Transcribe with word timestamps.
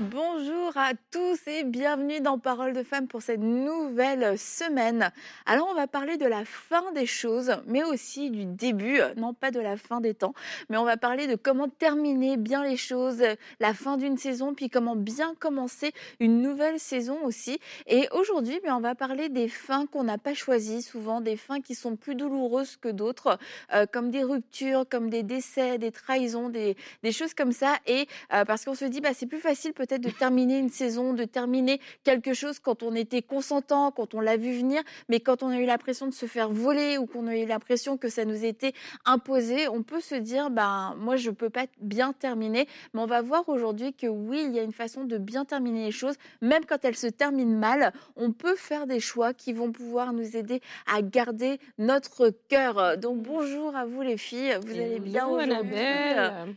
Bonjour 0.00 0.76
à 0.76 0.92
tous 1.10 1.40
et 1.48 1.64
bienvenue 1.64 2.20
dans 2.20 2.38
Parole 2.38 2.72
de 2.72 2.84
Femme 2.84 3.08
pour 3.08 3.20
cette 3.20 3.40
nouvelle 3.40 4.38
semaine. 4.38 5.10
Alors 5.44 5.66
on 5.72 5.74
va 5.74 5.88
parler 5.88 6.16
de 6.16 6.24
la 6.24 6.44
fin 6.44 6.92
des 6.92 7.04
choses, 7.04 7.56
mais 7.66 7.82
aussi 7.82 8.30
du 8.30 8.44
début, 8.44 9.00
non 9.16 9.34
pas 9.34 9.50
de 9.50 9.58
la 9.58 9.76
fin 9.76 10.00
des 10.00 10.14
temps, 10.14 10.34
mais 10.68 10.76
on 10.76 10.84
va 10.84 10.96
parler 10.96 11.26
de 11.26 11.34
comment 11.34 11.68
terminer 11.68 12.36
bien 12.36 12.62
les 12.62 12.76
choses, 12.76 13.24
la 13.58 13.74
fin 13.74 13.96
d'une 13.96 14.16
saison, 14.18 14.54
puis 14.54 14.70
comment 14.70 14.94
bien 14.94 15.34
commencer 15.40 15.90
une 16.20 16.42
nouvelle 16.42 16.78
saison 16.78 17.18
aussi. 17.24 17.58
Et 17.88 18.06
aujourd'hui, 18.12 18.60
on 18.66 18.78
va 18.78 18.94
parler 18.94 19.28
des 19.28 19.48
fins 19.48 19.86
qu'on 19.86 20.04
n'a 20.04 20.18
pas 20.18 20.34
choisies, 20.34 20.82
souvent 20.82 21.20
des 21.20 21.36
fins 21.36 21.60
qui 21.60 21.74
sont 21.74 21.96
plus 21.96 22.14
douloureuses 22.14 22.76
que 22.76 22.88
d'autres, 22.88 23.36
euh, 23.74 23.84
comme 23.92 24.12
des 24.12 24.22
ruptures, 24.22 24.84
comme 24.88 25.10
des 25.10 25.24
décès, 25.24 25.76
des 25.78 25.90
trahisons, 25.90 26.50
des, 26.50 26.76
des 27.02 27.10
choses 27.10 27.34
comme 27.34 27.50
ça. 27.50 27.74
Et 27.88 28.06
euh, 28.32 28.44
parce 28.44 28.64
qu'on 28.64 28.76
se 28.76 28.84
dit, 28.84 29.00
bah, 29.00 29.10
c'est 29.12 29.26
plus 29.26 29.40
facile 29.40 29.72
peut-être 29.72 29.87
de 29.96 30.10
terminer 30.10 30.58
une 30.58 30.68
saison, 30.68 31.14
de 31.14 31.24
terminer 31.24 31.80
quelque 32.04 32.34
chose 32.34 32.58
quand 32.58 32.82
on 32.82 32.94
était 32.94 33.22
consentant, 33.22 33.90
quand 33.90 34.14
on 34.14 34.20
l'a 34.20 34.36
vu 34.36 34.58
venir, 34.58 34.82
mais 35.08 35.20
quand 35.20 35.42
on 35.42 35.48
a 35.48 35.58
eu 35.58 35.64
l'impression 35.64 36.06
de 36.06 36.12
se 36.12 36.26
faire 36.26 36.50
voler 36.50 36.98
ou 36.98 37.06
qu'on 37.06 37.26
a 37.26 37.36
eu 37.36 37.46
l'impression 37.46 37.96
que 37.96 38.08
ça 38.08 38.24
nous 38.24 38.44
était 38.44 38.72
imposé, 39.06 39.68
on 39.68 39.82
peut 39.82 40.00
se 40.00 40.14
dire, 40.16 40.50
ben, 40.50 40.94
moi, 40.98 41.16
je 41.16 41.30
peux 41.30 41.50
pas 41.50 41.66
bien 41.80 42.12
terminer. 42.12 42.66
Mais 42.92 43.00
on 43.00 43.06
va 43.06 43.22
voir 43.22 43.48
aujourd'hui 43.48 43.94
que 43.94 44.06
oui, 44.06 44.42
il 44.46 44.54
y 44.54 44.58
a 44.58 44.62
une 44.62 44.72
façon 44.72 45.04
de 45.04 45.16
bien 45.16 45.44
terminer 45.44 45.86
les 45.86 45.92
choses, 45.92 46.16
même 46.42 46.64
quand 46.64 46.84
elles 46.84 46.96
se 46.96 47.06
terminent 47.06 47.58
mal. 47.58 47.92
On 48.16 48.32
peut 48.32 48.56
faire 48.56 48.86
des 48.86 49.00
choix 49.00 49.32
qui 49.32 49.52
vont 49.52 49.72
pouvoir 49.72 50.12
nous 50.12 50.36
aider 50.36 50.60
à 50.92 51.02
garder 51.02 51.58
notre 51.78 52.30
cœur. 52.48 52.98
Donc, 52.98 53.22
bonjour 53.22 53.74
à 53.76 53.86
vous, 53.86 54.02
les 54.02 54.18
filles. 54.18 54.58
Vous 54.64 54.72
allez 54.72 55.00
bien 55.00 55.26
aujourd'hui 55.26 55.78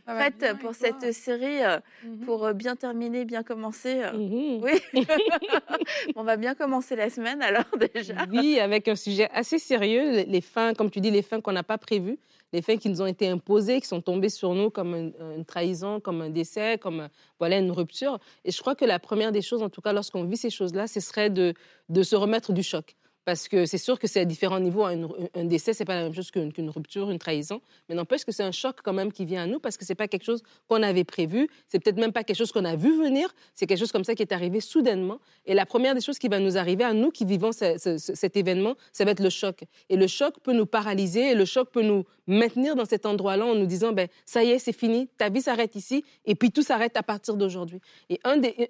Prête 0.06 0.58
pour 0.60 0.74
cette 0.74 1.12
série, 1.12 1.64
euh, 1.64 1.78
pour 2.24 2.46
euh, 2.46 2.52
bien 2.52 2.76
terminer, 2.76 3.21
bien 3.24 3.42
commencer. 3.42 4.02
euh, 4.02 4.12
Mhm. 4.12 4.62
Oui. 4.62 4.72
on 6.16 6.22
va 6.24 6.36
bien 6.36 6.54
commencer 6.54 6.96
la 6.96 7.10
semaine 7.10 7.42
alors 7.42 7.64
déjà. 7.94 8.14
Oui, 8.30 8.58
avec 8.58 8.88
un 8.88 8.96
sujet 8.96 9.28
assez 9.32 9.58
sérieux, 9.58 10.24
les- 10.26 10.40
fins, 10.40 10.74
comme 10.74 10.90
tu 10.90 11.00
dis, 11.00 11.10
les 11.10 11.22
fins 11.22 11.40
qu'on 11.40 11.52
n'a 11.52 11.62
pas 11.62 11.78
prévues, 11.78 12.18
les 12.52 12.62
fins 12.62 12.76
qui 12.76 12.88
nous 12.88 13.00
ont 13.00 13.06
été 13.06 13.28
imposées, 13.28 13.80
qui 13.80 13.86
sont 13.86 14.00
tombées 14.00 14.28
sur 14.28 14.54
nous 14.54 14.70
comme 14.70 14.94
une, 14.94 15.12
une 15.36 15.44
trahison, 15.44 16.00
comme 16.00 16.20
un 16.20 16.30
décès, 16.30 16.78
comme 16.78 17.08
voilà 17.38 17.58
une 17.58 17.70
rupture. 17.70 18.18
Et 18.44 18.50
je 18.50 18.60
crois 18.60 18.74
que 18.74 18.84
la 18.84 18.98
première 18.98 19.32
des 19.32 19.42
choses, 19.42 19.62
en 19.62 19.70
tout 19.70 19.80
cas 19.80 19.92
lorsqu'on 19.92 20.24
vit 20.24 20.36
ces 20.36 20.50
choses-là, 20.50 20.86
ce 20.86 21.00
serait 21.00 21.30
de, 21.30 21.54
de 21.88 22.02
se 22.02 22.16
remettre 22.16 22.52
du 22.52 22.62
choc. 22.62 22.96
Parce 23.24 23.46
que 23.46 23.66
c'est 23.66 23.78
sûr 23.78 23.98
que 24.00 24.08
c'est 24.08 24.20
à 24.20 24.24
différents 24.24 24.58
niveaux. 24.58 24.84
Un, 24.84 25.08
un 25.34 25.44
décès, 25.44 25.74
c'est 25.74 25.84
pas 25.84 25.94
la 25.94 26.02
même 26.02 26.14
chose 26.14 26.30
qu'une 26.32 26.70
rupture, 26.70 27.08
une 27.10 27.18
trahison. 27.20 27.60
Mais 27.88 27.94
n'empêche 27.94 28.24
que 28.24 28.32
c'est 28.32 28.42
un 28.42 28.50
choc 28.50 28.78
quand 28.82 28.92
même 28.92 29.12
qui 29.12 29.24
vient 29.24 29.44
à 29.44 29.46
nous 29.46 29.60
parce 29.60 29.76
que 29.76 29.84
c'est 29.84 29.94
pas 29.94 30.08
quelque 30.08 30.24
chose 30.24 30.42
qu'on 30.68 30.82
avait 30.82 31.04
prévu. 31.04 31.48
C'est 31.68 31.78
peut-être 31.78 31.98
même 31.98 32.12
pas 32.12 32.24
quelque 32.24 32.36
chose 32.36 32.50
qu'on 32.50 32.64
a 32.64 32.74
vu 32.74 32.96
venir. 33.00 33.32
C'est 33.54 33.66
quelque 33.66 33.78
chose 33.78 33.92
comme 33.92 34.02
ça 34.02 34.16
qui 34.16 34.22
est 34.22 34.32
arrivé 34.32 34.60
soudainement. 34.60 35.18
Et 35.46 35.54
la 35.54 35.66
première 35.66 35.94
des 35.94 36.00
choses 36.00 36.18
qui 36.18 36.26
va 36.28 36.40
nous 36.40 36.56
arriver 36.58 36.82
à 36.82 36.92
nous 36.94 37.10
qui 37.12 37.24
vivons 37.24 37.52
ce- 37.52 37.78
ce- 37.78 37.98
ce- 37.98 38.14
cet 38.16 38.36
événement, 38.36 38.74
ça 38.92 39.04
va 39.04 39.12
être 39.12 39.20
le 39.22 39.30
choc. 39.30 39.62
Et 39.88 39.96
le 39.96 40.08
choc 40.08 40.34
peut 40.42 40.52
nous 40.52 40.66
paralyser 40.66 41.30
et 41.30 41.34
le 41.36 41.44
choc 41.44 41.70
peut 41.70 41.82
nous 41.82 42.04
maintenir 42.26 42.74
dans 42.76 42.84
cet 42.84 43.06
endroit-là 43.06 43.46
en 43.46 43.54
nous 43.54 43.66
disant, 43.66 43.92
ben, 43.92 44.08
ça 44.24 44.42
y 44.42 44.50
est, 44.50 44.58
c'est 44.58 44.72
fini, 44.72 45.08
ta 45.18 45.28
vie 45.28 45.42
s'arrête 45.42 45.74
ici 45.76 46.04
et 46.24 46.34
puis 46.34 46.50
tout 46.50 46.62
s'arrête 46.62 46.96
à 46.96 47.02
partir 47.02 47.36
d'aujourd'hui. 47.36 47.80
Et 48.10 48.18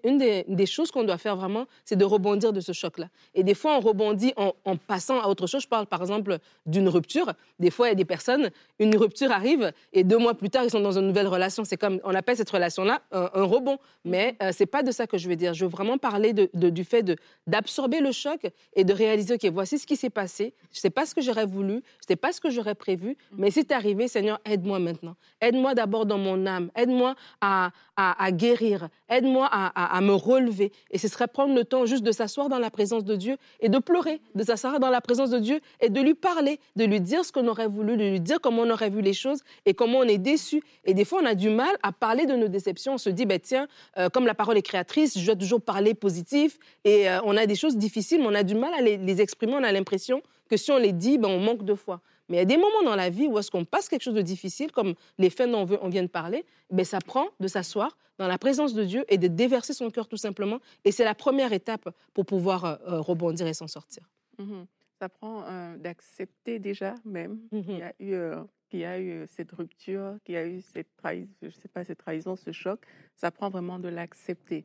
une 0.05 0.19
des, 0.19 0.45
des 0.47 0.67
choses 0.67 0.91
qu'on 0.91 1.05
doit 1.05 1.19
faire 1.19 1.36
vraiment, 1.36 1.67
c'est 1.84 1.97
de 1.97 2.05
rebondir 2.05 2.53
de 2.53 2.61
ce 2.61 2.73
choc-là. 2.73 3.08
Et 3.34 3.42
des 3.45 3.55
fois, 3.55 3.77
on 3.77 3.80
rebondit 3.80 4.33
en, 4.42 4.54
en 4.64 4.76
passant 4.76 5.20
à 5.20 5.26
autre 5.28 5.46
chose. 5.46 5.62
Je 5.62 5.68
parle 5.68 5.86
par 5.86 6.00
exemple 6.00 6.39
d'une 6.67 6.89
rupture. 6.89 7.33
Des 7.58 7.70
fois, 7.70 7.86
il 7.89 7.90
y 7.90 7.92
a 7.92 7.96
des 7.96 8.05
personnes, 8.05 8.50
une 8.78 8.96
rupture 8.96 9.30
arrive 9.33 9.72
et 9.92 10.05
deux 10.05 10.18
mois 10.18 10.34
plus 10.34 10.50
tard, 10.50 10.64
ils 10.64 10.70
sont 10.70 10.80
dans 10.80 10.98
une 10.98 11.06
nouvelle 11.06 11.28
relation. 11.28 11.64
C'est 11.64 11.77
comme, 11.77 12.00
on 12.05 12.14
appelle 12.14 12.36
cette 12.36 12.50
relation-là 12.50 13.02
un, 13.12 13.30
un 13.34 13.42
rebond. 13.44 13.78
Mais 14.05 14.36
euh, 14.42 14.50
c'est 14.52 14.67
pas 14.67 14.83
de 14.83 14.90
ça 14.90 15.06
que 15.06 15.18
je 15.18 15.28
veux 15.28 15.36
dire. 15.36 15.55
Je 15.55 15.64
veux 15.64 15.70
vraiment 15.70 15.98
parler 15.98 16.33
de, 16.33 16.50
de- 16.55 16.70
du 16.70 16.84
fait 16.84 17.05
d'absorber 17.46 18.00
le 18.00 18.12
choc 18.12 18.40
et 18.74 18.84
de 18.84 18.92
réaliser, 18.92 19.34
OK, 19.34 19.44
voici 19.52 19.78
ce 19.78 19.86
qui 19.86 19.96
s'est 19.96 20.11
passé. 20.11 20.55
Je 20.72 20.80
sais 20.80 20.90
pas 20.90 21.06
ce 21.06 21.14
que 21.14 21.20
j'aurais 21.20 21.46
voulu, 21.46 21.83
je 22.00 22.06
sais 22.08 22.17
pas 22.17 22.33
ce 22.33 22.40
que 22.40 22.50
j'aurais 22.50 22.74
prévu, 22.74 23.17
mais 23.36 23.50
c'est 23.50 23.72
arrivé, 23.72 24.08
Seigneur, 24.08 24.40
aide-moi 24.44 24.78
maintenant. 24.78 25.14
Aide-moi 25.40 25.74
d'abord 25.74 26.06
dans 26.06 26.18
mon 26.18 26.46
âme. 26.46 26.70
Aide-moi 26.77 27.14
à, 27.40 27.70
à- 27.96 28.24
à 28.24 28.30
guérir. 28.33 28.88
Aide-moi 29.08 29.48
à- 29.50 29.96
à 29.96 30.00
me 30.00 30.12
relever. 30.14 30.72
Et 30.90 30.98
ce 30.98 31.08
serait 31.08 31.28
prendre 31.28 31.55
le 31.55 31.64
temps 31.64 31.86
juste 31.86 32.02
de 32.05 32.12
s'asseoir 32.12 32.48
dans 32.48 32.58
la 32.58 32.70
présence 32.70 33.05
de 33.05 33.17
Dieu 33.17 33.36
et 33.61 33.68
de 33.68 33.78
pleurer, 33.78 34.20
de 34.34 34.44
s'asseoir 34.44 34.80
dans 34.80 34.90
la 34.90 35.00
présence 35.00 35.30
de 35.30 35.38
Dieu 35.38 35.60
et 35.80 35.88
de 35.88 36.00
lui 36.00 36.14
parler, 36.14 36.60
de 36.76 36.84
lui 36.84 37.00
dire 37.00 37.24
ce 37.24 37.32
qu'on 37.32 37.46
aurait 37.48 37.68
voulu, 37.68 37.96
de 37.96 38.04
lui 38.04 38.20
dire 38.20 38.40
comment 38.40 38.62
on 38.62 38.70
aurait 38.70 38.90
vu 38.90 39.00
les 39.00 39.12
choses 39.12 39.40
et 39.66 39.74
comment 39.74 39.98
on 39.98 40.04
est 40.04 40.18
déçu. 40.18 40.62
Et 40.84 40.94
des 40.94 41.04
fois, 41.04 41.20
on 41.22 41.26
a 41.26 41.34
du 41.34 41.50
mal 41.50 41.74
à 41.82 41.92
parler 41.92 42.26
de 42.26 42.34
nos 42.34 42.48
déceptions. 42.48 42.94
On 42.94 42.98
se 42.98 43.10
dit, 43.10 43.26
ben, 43.26 43.38
tiens, 43.40 43.68
euh, 43.98 44.08
comme 44.08 44.26
la 44.26 44.34
parole 44.34 44.56
est 44.56 44.62
créatrice, 44.62 45.18
je 45.18 45.26
dois 45.26 45.36
toujours 45.36 45.60
parler 45.60 45.94
positif. 45.94 46.58
Et 46.84 47.08
euh, 47.08 47.20
on 47.24 47.36
a 47.36 47.46
des 47.46 47.56
choses 47.56 47.76
difficiles, 47.76 48.20
mais 48.20 48.28
on 48.28 48.34
a 48.34 48.42
du 48.42 48.54
mal 48.54 48.72
à 48.74 48.80
les, 48.80 49.20
exprimer. 49.20 49.54
On 49.54 49.62
a 49.62 49.72
l'impression 49.72 50.22
que 50.48 50.56
si 50.56 50.70
on 50.70 50.78
les 50.78 50.92
dit, 50.92 51.18
ben, 51.18 51.28
on 51.28 51.40
manque 51.40 51.64
de 51.64 51.74
foi. 51.74 52.00
Mais 52.28 52.36
il 52.36 52.40
y 52.40 52.42
a 52.42 52.46
des 52.46 52.56
moments 52.56 52.82
dans 52.84 52.96
la 52.96 53.10
vie 53.10 53.26
où 53.26 53.38
est-ce 53.38 53.50
qu'on 53.50 53.64
passe 53.64 53.88
quelque 53.88 54.02
chose 54.02 54.14
de 54.14 54.22
difficile, 54.22 54.72
comme 54.72 54.94
les 55.18 55.28
fins 55.28 55.46
dont 55.46 55.66
on, 55.68 55.78
on 55.82 55.88
vient 55.88 56.02
de 56.02 56.08
parler, 56.08 56.44
ben, 56.70 56.84
ça 56.84 56.98
prend 57.00 57.26
de 57.40 57.48
s'asseoir 57.48 57.96
dans 58.18 58.28
la 58.28 58.38
présence 58.38 58.74
de 58.74 58.84
Dieu 58.84 59.04
et 59.08 59.18
de 59.18 59.26
déverser 59.26 59.72
son 59.72 59.90
cœur 59.90 60.06
tout 60.06 60.16
simplement. 60.16 60.58
Et 60.84 60.92
c'est 60.92 61.04
la 61.04 61.14
première 61.14 61.52
étape 61.52 61.88
pour 62.14 62.24
pouvoir 62.24 62.64
euh, 62.64 63.00
rebondir 63.00 63.46
et 63.46 63.54
s'en 63.54 63.66
sortir. 63.66 64.08
Mhm. 64.38 64.66
Ça 65.00 65.08
prend 65.08 65.44
euh, 65.46 65.76
d'accepter 65.76 66.58
déjà 66.58 66.94
même 67.04 67.40
qu'il 67.72 67.80
y 67.80 67.82
Mhm. 67.82 67.82
a 67.82 67.92
eu, 67.98 68.12
euh, 68.14 68.44
qu'il 68.68 68.80
y 68.80 68.84
a 68.84 69.00
eu 69.00 69.26
cette 69.26 69.50
rupture, 69.52 70.18
qu'il 70.24 70.34
y 70.34 70.38
a 70.38 70.46
eu 70.46 70.60
cette 70.60 70.94
trahison, 70.96 71.28
je 71.42 71.50
sais 71.50 71.68
pas, 71.68 71.84
cette 71.84 71.98
trahison, 71.98 72.36
ce 72.36 72.52
choc. 72.52 72.84
Ça 73.16 73.30
prend 73.30 73.50
vraiment 73.50 73.78
de 73.78 73.88
l'accepter. 73.88 74.64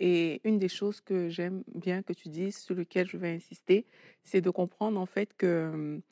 Et 0.00 0.40
une 0.44 0.58
des 0.58 0.68
choses 0.68 1.00
que 1.00 1.28
j'aime 1.28 1.64
bien 1.74 2.02
que 2.02 2.12
tu 2.12 2.28
dises, 2.28 2.58
sur 2.58 2.74
lequel 2.74 3.06
je 3.08 3.16
vais 3.16 3.32
insister, 3.34 3.86
c'est 4.22 4.40
de 4.40 4.50
comprendre 4.50 5.00
en 5.00 5.06
fait 5.06 5.34
que 5.36 5.70
hum, 5.72 6.02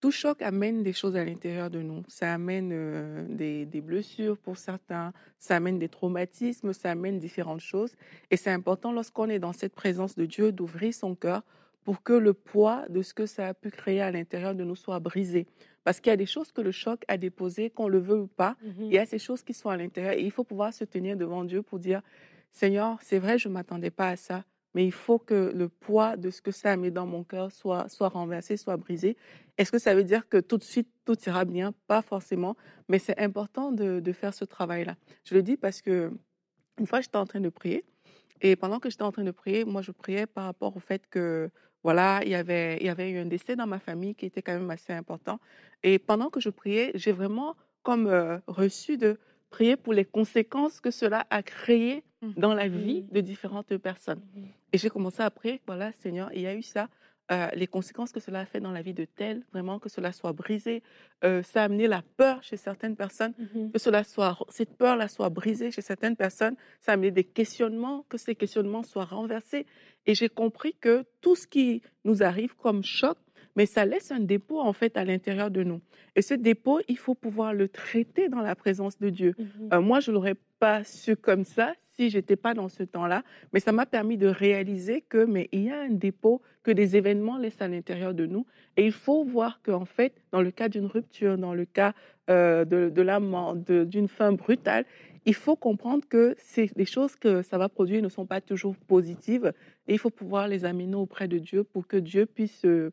tout 0.00 0.10
choc 0.10 0.42
amène 0.42 0.82
des 0.82 0.92
choses 0.92 1.16
à 1.16 1.24
l'intérieur 1.24 1.70
de 1.70 1.80
nous. 1.80 2.02
Ça 2.08 2.34
amène 2.34 2.70
euh, 2.72 3.24
des, 3.28 3.66
des 3.66 3.80
blessures 3.80 4.36
pour 4.38 4.56
certains, 4.58 5.12
ça 5.38 5.56
amène 5.56 5.78
des 5.78 5.88
traumatismes, 5.88 6.72
ça 6.72 6.90
amène 6.90 7.18
différentes 7.20 7.60
choses. 7.60 7.94
Et 8.30 8.36
c'est 8.36 8.50
important 8.50 8.92
lorsqu'on 8.92 9.28
est 9.28 9.38
dans 9.38 9.52
cette 9.52 9.74
présence 9.74 10.16
de 10.16 10.26
Dieu 10.26 10.50
d'ouvrir 10.52 10.92
son 10.94 11.14
cœur 11.14 11.42
pour 11.84 12.02
que 12.02 12.12
le 12.12 12.32
poids 12.32 12.84
de 12.88 13.02
ce 13.02 13.14
que 13.14 13.26
ça 13.26 13.48
a 13.48 13.54
pu 13.54 13.70
créer 13.70 14.00
à 14.00 14.10
l'intérieur 14.10 14.54
de 14.54 14.64
nous 14.64 14.76
soit 14.76 15.00
brisé. 15.00 15.46
Parce 15.84 16.00
qu'il 16.00 16.10
y 16.10 16.12
a 16.12 16.16
des 16.16 16.26
choses 16.26 16.52
que 16.52 16.60
le 16.60 16.70
choc 16.70 17.04
a 17.08 17.16
déposées, 17.16 17.70
qu'on 17.70 17.88
le 17.88 17.98
veut 17.98 18.20
ou 18.20 18.26
pas. 18.28 18.56
Il 18.78 18.92
y 18.92 18.98
a 18.98 19.06
ces 19.06 19.18
choses 19.18 19.42
qui 19.42 19.52
sont 19.52 19.68
à 19.68 19.76
l'intérieur 19.76 20.12
et 20.12 20.22
il 20.22 20.30
faut 20.30 20.44
pouvoir 20.44 20.72
se 20.72 20.84
tenir 20.84 21.16
devant 21.16 21.44
Dieu 21.44 21.62
pour 21.62 21.78
dire, 21.80 22.02
Seigneur, 22.52 22.98
c'est 23.02 23.18
vrai, 23.18 23.38
je 23.38 23.48
ne 23.48 23.54
m'attendais 23.54 23.90
pas 23.90 24.10
à 24.10 24.16
ça, 24.16 24.44
mais 24.74 24.84
il 24.84 24.92
faut 24.92 25.18
que 25.18 25.52
le 25.54 25.68
poids 25.68 26.16
de 26.16 26.30
ce 26.30 26.40
que 26.40 26.52
ça 26.52 26.72
a 26.72 26.76
mis 26.76 26.90
dans 26.90 27.06
mon 27.06 27.24
cœur 27.24 27.50
soit, 27.50 27.88
soit 27.88 28.08
renversé, 28.08 28.56
soit 28.56 28.76
brisé. 28.76 29.16
Est-ce 29.58 29.72
que 29.72 29.78
ça 29.78 29.94
veut 29.94 30.04
dire 30.04 30.28
que 30.28 30.38
tout 30.38 30.58
de 30.58 30.62
suite, 30.62 30.88
tout 31.04 31.18
ira 31.26 31.44
bien? 31.44 31.74
Pas 31.88 32.02
forcément, 32.02 32.56
mais 32.88 32.98
c'est 32.98 33.18
important 33.18 33.72
de, 33.72 34.00
de 34.00 34.12
faire 34.12 34.34
ce 34.34 34.44
travail-là. 34.44 34.96
Je 35.24 35.34
le 35.34 35.42
dis 35.42 35.56
parce 35.56 35.82
que 35.82 36.12
une 36.78 36.86
fois, 36.86 37.00
j'étais 37.00 37.16
en 37.16 37.26
train 37.26 37.40
de 37.40 37.50
prier 37.50 37.84
et 38.40 38.56
pendant 38.56 38.80
que 38.80 38.90
j'étais 38.90 39.02
en 39.02 39.12
train 39.12 39.24
de 39.24 39.30
prier, 39.30 39.64
moi, 39.64 39.82
je 39.82 39.92
priais 39.92 40.26
par 40.26 40.44
rapport 40.44 40.76
au 40.76 40.80
fait 40.80 41.06
que, 41.08 41.50
voilà, 41.84 42.20
il 42.24 42.30
y 42.30 42.34
avait, 42.34 42.76
il 42.80 42.86
y 42.86 42.88
avait 42.88 43.10
eu 43.10 43.18
un 43.18 43.26
décès 43.26 43.56
dans 43.56 43.66
ma 43.66 43.78
famille 43.78 44.14
qui 44.14 44.26
était 44.26 44.42
quand 44.42 44.52
même 44.54 44.70
assez 44.70 44.92
important. 44.92 45.40
Et 45.82 45.98
pendant 45.98 46.30
que 46.30 46.40
je 46.40 46.48
priais, 46.50 46.92
j'ai 46.94 47.12
vraiment 47.12 47.56
comme 47.82 48.06
euh, 48.06 48.38
reçu 48.46 48.96
de 48.96 49.18
prier 49.50 49.76
pour 49.76 49.92
les 49.92 50.04
conséquences 50.04 50.80
que 50.80 50.90
cela 50.90 51.26
a 51.30 51.42
créées 51.42 52.02
Mhm. 52.22 52.34
dans 52.36 52.54
la 52.54 52.68
vie 52.68 53.02
Mhm. 53.02 53.08
de 53.12 53.20
différentes 53.20 53.76
personnes. 53.78 54.20
Et 54.72 54.78
j'ai 54.78 54.88
commencé 54.88 55.22
à 55.22 55.30
prier, 55.30 55.60
voilà, 55.66 55.90
Seigneur, 55.92 56.30
il 56.32 56.42
y 56.42 56.46
a 56.46 56.54
eu 56.54 56.62
ça, 56.62 56.88
euh, 57.30 57.48
les 57.54 57.66
conséquences 57.66 58.12
que 58.12 58.20
cela 58.20 58.40
a 58.40 58.46
fait 58.46 58.60
dans 58.60 58.72
la 58.72 58.82
vie 58.82 58.94
de 58.94 59.04
tel, 59.04 59.42
vraiment 59.52 59.78
que 59.78 59.88
cela 59.88 60.12
soit 60.12 60.32
brisé. 60.32 60.82
Euh, 61.24 61.42
ça 61.42 61.62
a 61.62 61.64
amené 61.64 61.86
la 61.86 62.02
peur 62.16 62.42
chez 62.42 62.56
certaines 62.56 62.96
personnes, 62.96 63.32
que 63.72 63.78
cela 63.78 64.04
soit, 64.04 64.38
cette 64.48 64.76
peur-là 64.76 65.08
soit 65.08 65.30
brisée 65.30 65.70
chez 65.70 65.82
certaines 65.82 66.16
personnes. 66.16 66.56
Ça 66.80 66.92
a 66.92 66.94
amené 66.94 67.10
des 67.10 67.24
questionnements, 67.24 68.04
que 68.08 68.18
ces 68.18 68.34
questionnements 68.34 68.82
soient 68.82 69.04
renversés. 69.04 69.66
Et 70.06 70.14
j'ai 70.14 70.28
compris 70.28 70.74
que 70.80 71.04
tout 71.20 71.36
ce 71.36 71.46
qui 71.46 71.82
nous 72.04 72.22
arrive 72.22 72.56
comme 72.56 72.82
choc, 72.82 73.18
mais 73.56 73.66
ça 73.66 73.84
laisse 73.84 74.10
un 74.10 74.20
dépôt 74.20 74.60
en 74.60 74.72
fait 74.72 74.96
à 74.96 75.04
l'intérieur 75.04 75.50
de 75.50 75.62
nous. 75.62 75.80
Et 76.16 76.22
ce 76.22 76.34
dépôt, 76.34 76.80
il 76.88 76.98
faut 76.98 77.14
pouvoir 77.14 77.54
le 77.54 77.68
traiter 77.68 78.28
dans 78.28 78.40
la 78.40 78.54
présence 78.54 78.98
de 78.98 79.10
Dieu. 79.10 79.34
Euh, 79.72 79.80
moi, 79.80 80.00
je 80.00 80.10
l'aurais 80.10 80.36
pas 80.58 80.84
su 80.84 81.16
comme 81.16 81.44
ça 81.44 81.74
si 81.94 82.10
j'étais 82.10 82.36
pas 82.36 82.54
dans 82.54 82.68
ce 82.68 82.82
temps-là, 82.82 83.22
mais 83.52 83.60
ça 83.60 83.72
m'a 83.72 83.86
permis 83.86 84.16
de 84.16 84.26
réaliser 84.26 85.02
que 85.02 85.24
mais 85.24 85.48
il 85.52 85.64
y 85.64 85.70
a 85.70 85.80
un 85.80 85.90
dépôt 85.90 86.42
que 86.62 86.70
des 86.70 86.96
événements 86.96 87.38
laissent 87.38 87.60
à 87.60 87.68
l'intérieur 87.68 88.14
de 88.14 88.26
nous. 88.26 88.46
Et 88.76 88.86
il 88.86 88.92
faut 88.92 89.24
voir 89.24 89.60
qu'en 89.62 89.84
fait, 89.84 90.14
dans 90.30 90.42
le 90.42 90.50
cas 90.50 90.68
d'une 90.68 90.86
rupture, 90.86 91.36
dans 91.36 91.54
le 91.54 91.64
cas 91.64 91.94
euh, 92.30 92.64
de, 92.64 93.84
d'une 93.84 94.08
fin 94.08 94.32
brutale, 94.32 94.84
il 95.24 95.34
faut 95.34 95.56
comprendre 95.56 96.04
que 96.08 96.36
des 96.74 96.84
choses 96.84 97.14
que 97.16 97.42
ça 97.42 97.58
va 97.58 97.68
produire 97.68 98.02
ne 98.02 98.08
sont 98.08 98.26
pas 98.26 98.40
toujours 98.40 98.76
positives. 98.76 99.52
Et 99.86 99.94
il 99.94 99.98
faut 99.98 100.10
pouvoir 100.10 100.48
les 100.48 100.64
amener 100.64 100.96
auprès 100.96 101.28
de 101.28 101.38
Dieu 101.38 101.64
pour 101.64 101.86
que 101.86 101.96
Dieu 101.96 102.26
puisse 102.26 102.64
euh, 102.64 102.92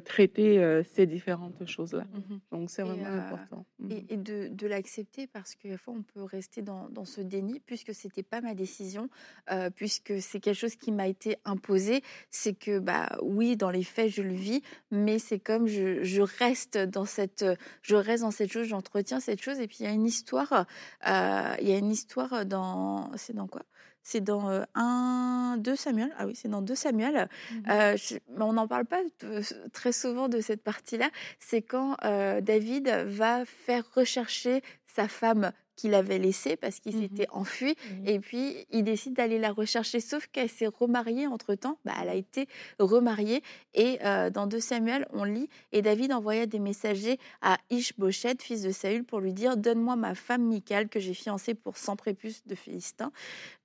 traiter 0.00 0.58
euh, 0.58 0.82
ces 0.94 1.06
différentes 1.06 1.64
choses-là. 1.66 2.04
Mmh 2.12 2.36
Donc, 2.50 2.70
c'est 2.70 2.82
vraiment 2.82 3.04
euh, 3.06 3.20
important. 3.20 3.64
et, 3.90 3.94
Mhm. 3.94 4.04
et 4.08 4.16
de, 4.16 4.48
de 4.48 4.66
l'accepter 4.66 5.26
parce 5.26 5.54
que 5.54 5.68
des 5.68 5.76
fois 5.76 5.94
on 5.96 6.02
peut 6.02 6.22
rester 6.22 6.62
dans, 6.62 6.88
dans 6.88 7.04
ce 7.04 7.20
déni 7.20 7.60
puisque 7.60 7.94
c'était 7.94 8.22
pas 8.24 8.40
ma 8.40 8.54
décision, 8.54 9.08
euh, 9.52 9.70
puisque 9.70 10.20
c'est 10.20 10.40
quelque 10.40 10.56
chose 10.58 10.74
qui 10.76 10.90
m'a 10.90 11.06
été 11.06 11.36
imposé. 11.44 12.02
C'est 12.30 12.54
que 12.54 12.78
bah 12.80 13.16
oui, 13.22 13.56
dans 13.56 13.70
les 13.70 13.84
faits 13.84 14.10
je 14.10 14.22
le 14.22 14.34
vis, 14.34 14.62
mais 14.90 15.18
c'est 15.18 15.38
comme 15.38 15.66
je, 15.68 16.02
je 16.02 16.22
reste 16.22 16.76
dans 16.78 17.04
cette, 17.04 17.44
je 17.82 17.94
reste 17.94 18.22
dans 18.24 18.30
cette 18.32 18.50
chose, 18.50 18.66
j'entretiens 18.66 19.20
cette 19.20 19.40
chose. 19.42 19.60
Et 19.60 19.68
puis 19.68 19.78
il 19.80 19.84
y 19.84 19.88
a 19.88 19.92
une 19.92 20.06
histoire, 20.06 20.66
euh, 21.06 21.54
il 21.60 21.68
y 21.68 21.72
a 21.72 21.78
une 21.78 21.90
histoire 21.92 22.44
dans, 22.46 23.10
c'est 23.16 23.34
dans 23.34 23.46
quoi? 23.46 23.62
C'est 24.10 24.22
dans 24.22 24.48
euh, 24.48 24.62
un, 24.74 25.56
2 25.58 25.76
Samuel. 25.76 26.10
Ah 26.16 26.26
oui, 26.26 26.34
c'est 26.34 26.48
dans 26.48 26.62
2 26.62 26.74
Samuel. 26.74 27.28
Euh, 27.68 27.94
je- 27.98 28.14
mais 28.30 28.42
on 28.42 28.54
n'en 28.54 28.66
parle 28.66 28.86
pas 28.86 29.02
de- 29.20 29.42
très 29.74 29.92
souvent 29.92 30.30
de 30.30 30.40
cette 30.40 30.62
partie-là. 30.62 31.10
C'est 31.40 31.60
quand 31.60 31.94
euh, 32.06 32.40
David 32.40 32.88
va 32.88 33.44
faire 33.44 33.84
rechercher 33.94 34.62
sa 34.86 35.08
femme 35.08 35.52
qu'il 35.76 35.94
avait 35.94 36.18
laissée 36.18 36.56
parce 36.56 36.80
qu'il 36.80 36.96
Mhm. 36.96 37.02
s'était 37.02 37.28
enfui. 37.30 37.76
Mhm. 38.00 38.08
Et 38.08 38.18
puis, 38.18 38.66
il 38.70 38.82
décide 38.82 39.12
d'aller 39.14 39.38
la 39.38 39.52
rechercher, 39.52 40.00
sauf 40.00 40.26
qu'elle 40.26 40.48
s'est 40.48 40.66
remariée 40.66 41.28
entre-temps. 41.28 41.78
Bah, 41.84 41.92
elle 42.02 42.08
a 42.08 42.14
été 42.16 42.48
remariée. 42.80 43.44
Et 43.74 43.98
euh, 44.04 44.28
dans 44.30 44.48
2 44.48 44.58
Samuel, 44.58 45.06
on 45.12 45.22
lit, 45.22 45.48
et 45.70 45.80
David 45.82 46.12
envoya 46.12 46.46
des 46.46 46.58
messagers 46.58 47.18
à 47.42 47.58
Ishbosheth, 47.70 48.42
fils 48.42 48.62
de 48.62 48.70
Saül, 48.72 49.04
pour 49.04 49.20
lui 49.20 49.32
dire, 49.32 49.56
donne-moi 49.56 49.94
ma 49.94 50.16
femme 50.16 50.42
Michal, 50.42 50.88
que 50.88 50.98
j'ai 50.98 51.14
fiancée 51.14 51.54
pour 51.54 51.76
100 51.76 51.94
prépuces 51.94 52.44
de 52.46 52.56
Philistins. 52.56 53.12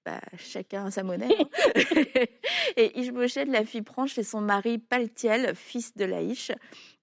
Bah, 0.05 0.19
chacun 0.37 0.91
sa 0.91 1.03
monnaie. 1.03 1.33
hein. 1.39 1.71
et 2.77 2.99
Ishbosheth 2.99 3.47
la 3.47 3.63
fit 3.63 3.81
prendre 3.81 4.09
chez 4.09 4.23
son 4.23 4.41
mari 4.41 4.77
Paltiel, 4.77 5.55
fils 5.55 5.95
de 5.95 6.05
Laïch. 6.05 6.51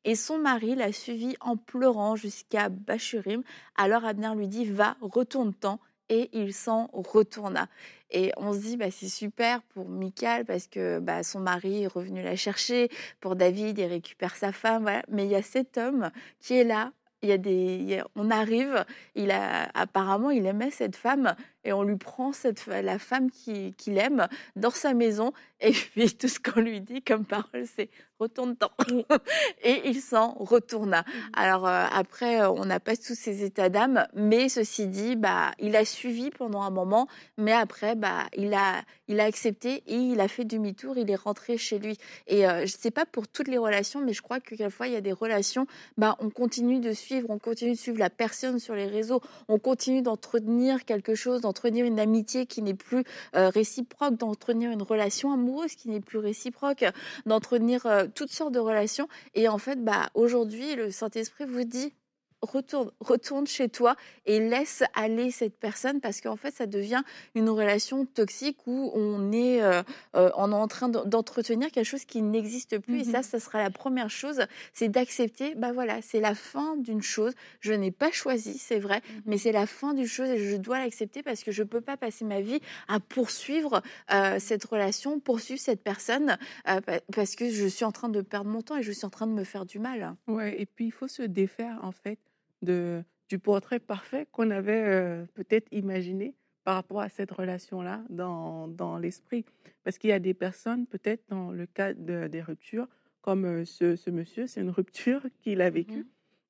Et 0.04 0.14
son 0.14 0.38
mari 0.38 0.74
l'a 0.74 0.92
suivi 0.92 1.34
en 1.40 1.56
pleurant 1.56 2.16
jusqu'à 2.16 2.68
Bachurim. 2.68 3.42
Alors 3.76 4.04
Abner 4.04 4.32
lui 4.36 4.48
dit 4.48 4.64
Va, 4.66 4.96
retourne-t'en. 5.00 5.78
Et 6.12 6.28
il 6.32 6.52
s'en 6.52 6.88
retourna. 6.92 7.68
Et 8.10 8.32
on 8.36 8.52
se 8.52 8.58
dit 8.58 8.76
bah, 8.76 8.90
C'est 8.90 9.08
super 9.08 9.62
pour 9.62 9.88
Michal 9.88 10.44
parce 10.44 10.66
que 10.66 10.98
bah, 10.98 11.22
son 11.22 11.38
mari 11.40 11.84
est 11.84 11.86
revenu 11.86 12.22
la 12.22 12.34
chercher. 12.36 12.90
Pour 13.20 13.36
David, 13.36 13.78
il 13.78 13.84
récupère 13.86 14.34
sa 14.36 14.50
femme. 14.52 14.82
Voilà. 14.82 15.02
Mais 15.08 15.24
il 15.26 15.30
y 15.30 15.36
a 15.36 15.42
cet 15.42 15.78
homme 15.78 16.10
qui 16.40 16.54
est 16.54 16.64
là. 16.64 16.92
Il 17.22 17.28
y 17.28 17.32
a 17.32 17.38
des, 17.38 17.52
il 17.76 17.88
y 17.90 17.96
a- 17.98 18.06
on 18.16 18.30
arrive, 18.30 18.82
il 19.14 19.30
a, 19.30 19.68
apparemment, 19.74 20.30
il 20.30 20.46
aimait 20.46 20.70
cette 20.70 20.96
femme 20.96 21.36
et 21.64 21.72
on 21.72 21.82
lui 21.82 21.96
prend 21.96 22.32
cette, 22.32 22.66
la 22.66 22.98
femme 22.98 23.30
qui- 23.30 23.74
qu'il 23.74 23.98
aime 23.98 24.28
dans 24.56 24.70
sa 24.70 24.94
maison. 24.94 25.32
Et 25.60 25.72
puis 25.72 26.10
tout 26.16 26.28
ce 26.28 26.40
qu'on 26.40 26.60
lui 26.60 26.80
dit 26.80 27.02
comme 27.02 27.26
parole, 27.26 27.66
c'est 27.76 27.90
retourne-t'en. 28.18 28.70
et 29.64 29.82
il 29.88 30.00
s'en 30.00 30.32
retourna. 30.34 31.04
Alors 31.34 31.66
euh, 31.66 31.86
après, 31.92 32.40
euh, 32.40 32.50
on 32.50 32.64
n'a 32.66 32.80
pas 32.80 32.96
tous 32.96 33.14
ces 33.14 33.44
états 33.44 33.68
d'âme, 33.68 34.06
mais 34.14 34.48
ceci 34.48 34.86
dit, 34.86 35.16
bah, 35.16 35.52
il 35.58 35.74
a 35.76 35.84
suivi 35.84 36.30
pendant 36.30 36.62
un 36.62 36.70
moment, 36.70 37.08
mais 37.38 37.52
après, 37.52 37.94
bah, 37.94 38.26
il 38.36 38.54
a, 38.54 38.82
il 39.08 39.20
a 39.20 39.24
accepté 39.24 39.82
et 39.86 39.96
il 39.96 40.20
a 40.20 40.28
fait 40.28 40.44
demi-tour. 40.44 40.96
Il 40.98 41.10
est 41.10 41.16
rentré 41.16 41.56
chez 41.56 41.78
lui. 41.78 41.96
Et 42.26 42.46
euh, 42.46 42.62
je 42.66 42.72
sais 42.76 42.90
pas 42.90 43.06
pour 43.06 43.26
toutes 43.26 43.48
les 43.48 43.58
relations, 43.58 44.00
mais 44.00 44.12
je 44.12 44.22
crois 44.22 44.40
que 44.40 44.54
quelquefois 44.54 44.86
il 44.86 44.92
y 44.92 44.96
a 44.96 45.00
des 45.00 45.12
relations, 45.12 45.66
bah, 45.96 46.16
on 46.20 46.30
continue 46.30 46.80
de 46.80 46.92
suivre, 46.92 47.28
on 47.30 47.38
continue 47.38 47.72
de 47.72 47.78
suivre 47.78 47.98
la 47.98 48.10
personne 48.10 48.58
sur 48.58 48.74
les 48.74 48.86
réseaux, 48.86 49.20
on 49.48 49.58
continue 49.58 50.02
d'entretenir 50.02 50.84
quelque 50.84 51.14
chose, 51.14 51.40
d'entretenir 51.50 51.84
une 51.84 51.98
amitié 51.98 52.46
qui 52.46 52.62
n'est 52.62 52.74
plus 52.74 53.02
euh, 53.34 53.48
réciproque, 53.48 54.14
d'entretenir 54.16 54.70
une 54.70 54.82
relation 54.82 55.32
amoureuse 55.32 55.74
qui 55.74 55.88
n'est 55.88 56.00
plus 56.00 56.18
réciproque, 56.18 56.84
d'entretenir 57.26 57.86
euh, 57.86 58.06
toutes 58.14 58.30
sortes 58.30 58.52
de 58.52 58.60
relations. 58.60 59.08
Et 59.34 59.48
en 59.48 59.58
fait, 59.58 59.82
bah, 59.84 60.10
aujourd'hui, 60.14 60.76
le 60.76 60.92
Saint-Esprit 60.92 61.46
vous 61.46 61.64
dit 61.64 61.92
retourne, 62.42 62.90
retourne 63.00 63.46
chez 63.46 63.68
toi 63.68 63.96
et 64.26 64.40
laisse 64.40 64.82
aller 64.94 65.30
cette 65.30 65.58
personne 65.58 66.00
parce 66.00 66.20
qu'en 66.20 66.36
fait, 66.36 66.54
ça 66.54 66.66
devient 66.66 67.02
une 67.34 67.48
relation 67.48 68.06
toxique 68.06 68.58
où 68.66 68.90
on 68.94 69.30
est, 69.32 69.62
euh, 69.62 69.82
euh, 70.16 70.30
on 70.36 70.50
est 70.50 70.54
en 70.54 70.68
train 70.68 70.88
d'en- 70.88 71.04
d'entretenir 71.04 71.70
quelque 71.70 71.84
chose 71.86 72.04
qui 72.04 72.22
n'existe 72.22 72.78
plus. 72.78 73.00
Et 73.00 73.04
ça, 73.04 73.18
Mhm. 73.18 73.24
ça 73.24 73.40
sera 73.40 73.62
la 73.62 73.70
première 73.70 74.10
chose, 74.10 74.40
c'est 74.72 74.88
d'accepter, 74.88 75.54
bah 75.54 75.72
voilà, 75.72 76.00
c'est 76.02 76.20
la 76.20 76.34
fin 76.34 76.76
d'une 76.76 77.02
chose. 77.02 77.34
Je 77.60 77.72
n'ai 77.72 77.90
pas 77.90 78.10
choisi, 78.10 78.58
c'est 78.58 78.78
vrai, 78.78 79.02
mais 79.26 79.38
c'est 79.38 79.52
la 79.52 79.66
fin 79.66 79.94
d'une 79.94 80.06
chose 80.06 80.28
et 80.30 80.38
je 80.38 80.56
dois 80.56 80.78
l'accepter 80.78 81.22
parce 81.22 81.42
que 81.44 81.52
je 81.52 81.62
peux 81.62 81.80
pas 81.80 81.96
passer 81.96 82.24
ma 82.24 82.40
vie 82.40 82.60
à 82.88 83.00
poursuivre 83.00 83.82
euh, 84.12 84.38
cette 84.38 84.64
relation, 84.64 85.20
poursuivre 85.20 85.60
cette 85.60 85.82
personne 85.82 86.38
pa- 86.64 87.00
parce 87.14 87.34
que 87.36 87.50
je 87.50 87.66
suis 87.66 87.84
en 87.84 87.92
train 87.92 88.08
de 88.08 88.20
perdre 88.22 88.50
mon 88.50 88.62
temps 88.62 88.76
et 88.76 88.82
je 88.82 88.92
suis 88.92 89.04
en 89.06 89.10
train 89.10 89.26
de 89.26 89.32
me 89.32 89.44
faire 89.44 89.66
du 89.66 89.78
mal. 89.78 90.16
Ouais, 90.26 90.60
et 90.60 90.66
puis 90.66 90.86
il 90.86 90.92
faut 90.92 91.08
se 91.08 91.22
défaire 91.22 91.78
en 91.82 91.92
fait 91.92 92.18
de, 92.62 93.02
du 93.28 93.38
portrait 93.38 93.78
parfait 93.80 94.26
qu'on 94.32 94.50
avait 94.50 94.82
euh, 94.84 95.24
peut-être 95.34 95.68
imaginé 95.72 96.34
par 96.64 96.74
rapport 96.74 97.00
à 97.00 97.08
cette 97.08 97.30
relation-là 97.30 98.02
dans, 98.10 98.68
dans 98.68 98.98
l'esprit. 98.98 99.44
Parce 99.84 99.98
qu'il 99.98 100.10
y 100.10 100.12
a 100.12 100.18
des 100.18 100.34
personnes, 100.34 100.86
peut-être 100.86 101.22
dans 101.28 101.50
le 101.52 101.66
cas 101.66 101.94
de- 101.94 102.28
des 102.28 102.42
ruptures, 102.42 102.86
comme 103.22 103.44
euh, 103.44 103.64
ce, 103.64 103.96
ce 103.96 104.10
monsieur, 104.10 104.46
c'est 104.46 104.60
une 104.60 104.70
rupture 104.70 105.22
qu'il 105.42 105.60
a 105.62 105.70
vécue. 105.70 106.06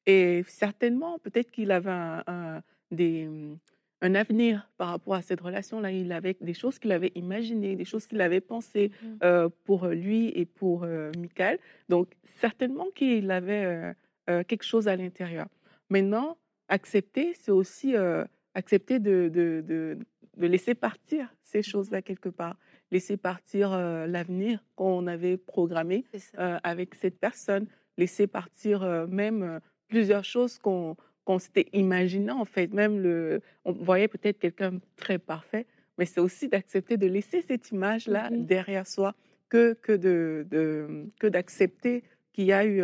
Et 0.07 0.43
certainement, 0.49 1.19
peut-être 1.19 1.51
qu'il 1.51 1.71
avait 1.71 1.91
un, 1.91 2.23
un- 2.27 2.63
des, 2.91 3.29
hum, 3.29 3.59
un 4.03 4.15
avenir 4.15 4.69
par 4.79 4.89
rapport 4.89 5.15
à 5.15 5.23
cette 5.23 5.41
relation-là. 5.43 5.93
Il 5.93 6.11
avait 6.11 6.37
des 6.41 6.55
choses 6.55 6.79
qu'il 6.79 6.91
avait 6.91 7.13
imaginées, 7.15 7.77
des 7.77 7.85
choses 7.85 8.07
qu'il 8.07 8.21
avait 8.23 8.41
pensées 8.41 8.91
Mhm. 9.03 9.19
euh, 9.23 9.49
pour 9.65 9.87
lui 9.89 10.29
et 10.35 10.47
pour 10.47 10.85
euh, 10.85 11.13
Michael. 11.19 11.59
Donc, 11.89 12.15
certainement 12.37 12.87
qu'il 12.95 13.31
avait 13.31 13.93
euh, 14.31 14.43
quelque 14.45 14.65
chose 14.65 14.89
à 14.89 14.97
l'intérieur. 14.97 15.47
Maintenant, 15.91 16.39
accepter, 16.69 17.35
c'est 17.35 17.51
aussi 17.51 17.97
euh, 17.97 18.25
accepter 18.55 18.99
de, 19.01 19.29
de, 19.29 19.63
de, 19.67 19.99
de 20.37 20.47
laisser 20.47 20.75
partir 20.75 21.35
ces 21.43 21.63
choses-là 21.63 22.01
quelque 22.03 22.29
part. 22.29 22.57
Laisser 22.93 23.17
partir 23.17 23.73
euh, 23.73 24.07
l'avenir 24.07 24.65
qu'on 24.77 25.07
avait 25.07 25.37
programmé 25.37 26.05
euh, 26.39 26.59
avec 26.63 26.95
cette 26.95 27.19
personne, 27.19 27.67
laisser 27.99 28.27
partir 28.27 28.83
même 29.09 29.61
plusieurs 29.89 30.25
choses 30.25 30.59
qu'on 30.59 30.97
qu'on 31.25 31.39
s'était 31.39 31.69
imaginé 31.75 32.31
en 32.33 32.47
fait. 32.47 32.73
Même 32.73 32.99
le, 33.01 33.43
on 33.67 33.73
voyait 33.73 34.09
peut-être 34.09 34.39
quelqu'un 34.39 34.81
très 34.97 35.19
parfait, 35.19 35.67
mais 35.99 36.07
c'est 36.07 36.21
aussi 36.21 36.49
d'accepter 36.49 36.97
de 36.97 37.07
laisser 37.07 37.43
cette 37.43 37.71
image-là 37.71 38.31
Mhm. 38.31 38.47
derrière 38.47 38.87
soi 38.87 39.15
que, 39.51 39.75
que 39.75 39.93
de, 39.93 40.47
de- 40.51 41.07
que 41.21 41.27
d'accepter 41.27 42.03
qu'il 42.33 42.47
y 42.47 42.53
a 42.53 42.65
eu 42.65 42.79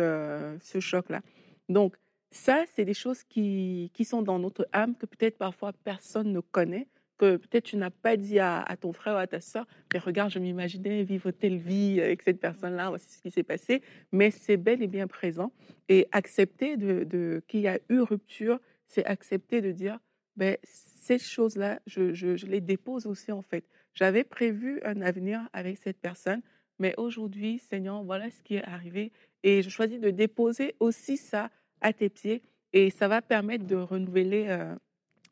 ce 0.61 0.79
choc-là. 0.79 1.21
Donc 1.67 1.95
ça, 2.31 2.63
c'est 2.73 2.85
des 2.85 2.93
choses 2.93 3.23
qui, 3.23 3.89
qui 3.93 4.05
sont 4.05 4.21
dans 4.21 4.39
notre 4.39 4.67
âme 4.73 4.95
que 4.95 5.05
peut-être 5.05 5.37
parfois 5.37 5.73
personne 5.73 6.31
ne 6.33 6.39
connaît, 6.39 6.87
que 7.17 7.37
peut-être 7.37 7.63
tu 7.65 7.77
n'as 7.77 7.89
pas 7.89 8.15
dit 8.17 8.37
à, 8.39 8.61
à 8.61 8.77
ton 8.77 8.93
frère 8.93 9.15
ou 9.15 9.17
à 9.17 9.27
ta 9.27 9.41
soeur, 9.41 9.65
mais 9.91 9.99
regarde, 9.99 10.29
je 10.31 10.39
m'imaginais 10.39 11.03
vivre 11.03 11.31
telle 11.31 11.57
vie 11.57 11.99
avec 12.01 12.21
cette 12.21 12.39
personne-là, 12.39 12.89
voici 12.89 13.09
ce 13.09 13.21
qui 13.21 13.31
s'est 13.31 13.43
passé, 13.43 13.81
mais 14.11 14.29
c'est 14.29 14.57
bel 14.57 14.83
et 14.83 14.87
bien 14.87 15.07
présent. 15.07 15.51
Et 15.89 16.07
accepter 16.11 16.77
de, 16.77 17.03
de- 17.05 17.41
qu'il 17.47 17.61
y 17.61 17.67
a 17.67 17.79
eu 17.89 18.01
rupture, 18.01 18.59
c'est 18.87 19.05
accepter 19.05 19.61
de 19.61 19.71
dire, 19.71 19.97
ben, 20.35 20.57
ces 20.63 21.17
choses-là, 21.17 21.79
je, 21.87 22.13
je- 22.13 22.35
je 22.35 22.45
les 22.45 22.61
dépose 22.61 23.07
aussi 23.07 23.31
en 23.31 23.41
fait. 23.41 23.65
J'avais 23.95 24.23
prévu 24.23 24.79
un 24.83 25.01
avenir 25.01 25.41
avec 25.53 25.77
cette 25.77 25.97
personne, 25.99 26.41
mais 26.77 26.93
aujourd'hui, 26.97 27.57
Seigneur, 27.57 28.03
voilà 28.03 28.29
ce 28.29 28.43
qui 28.43 28.55
est 28.57 28.63
arrivé. 28.63 29.11
Et 29.43 29.63
je 29.63 29.69
choisis 29.69 29.99
de 29.99 30.11
déposer 30.11 30.75
aussi 30.79 31.17
ça 31.17 31.49
à 31.81 31.93
tes 31.93 32.09
pieds. 32.09 32.41
Et 32.73 32.89
ça 32.89 33.07
va 33.07 33.21
permettre 33.21 33.65
de 33.65 33.75
renouveler, 33.75 34.45
euh, 34.49 34.75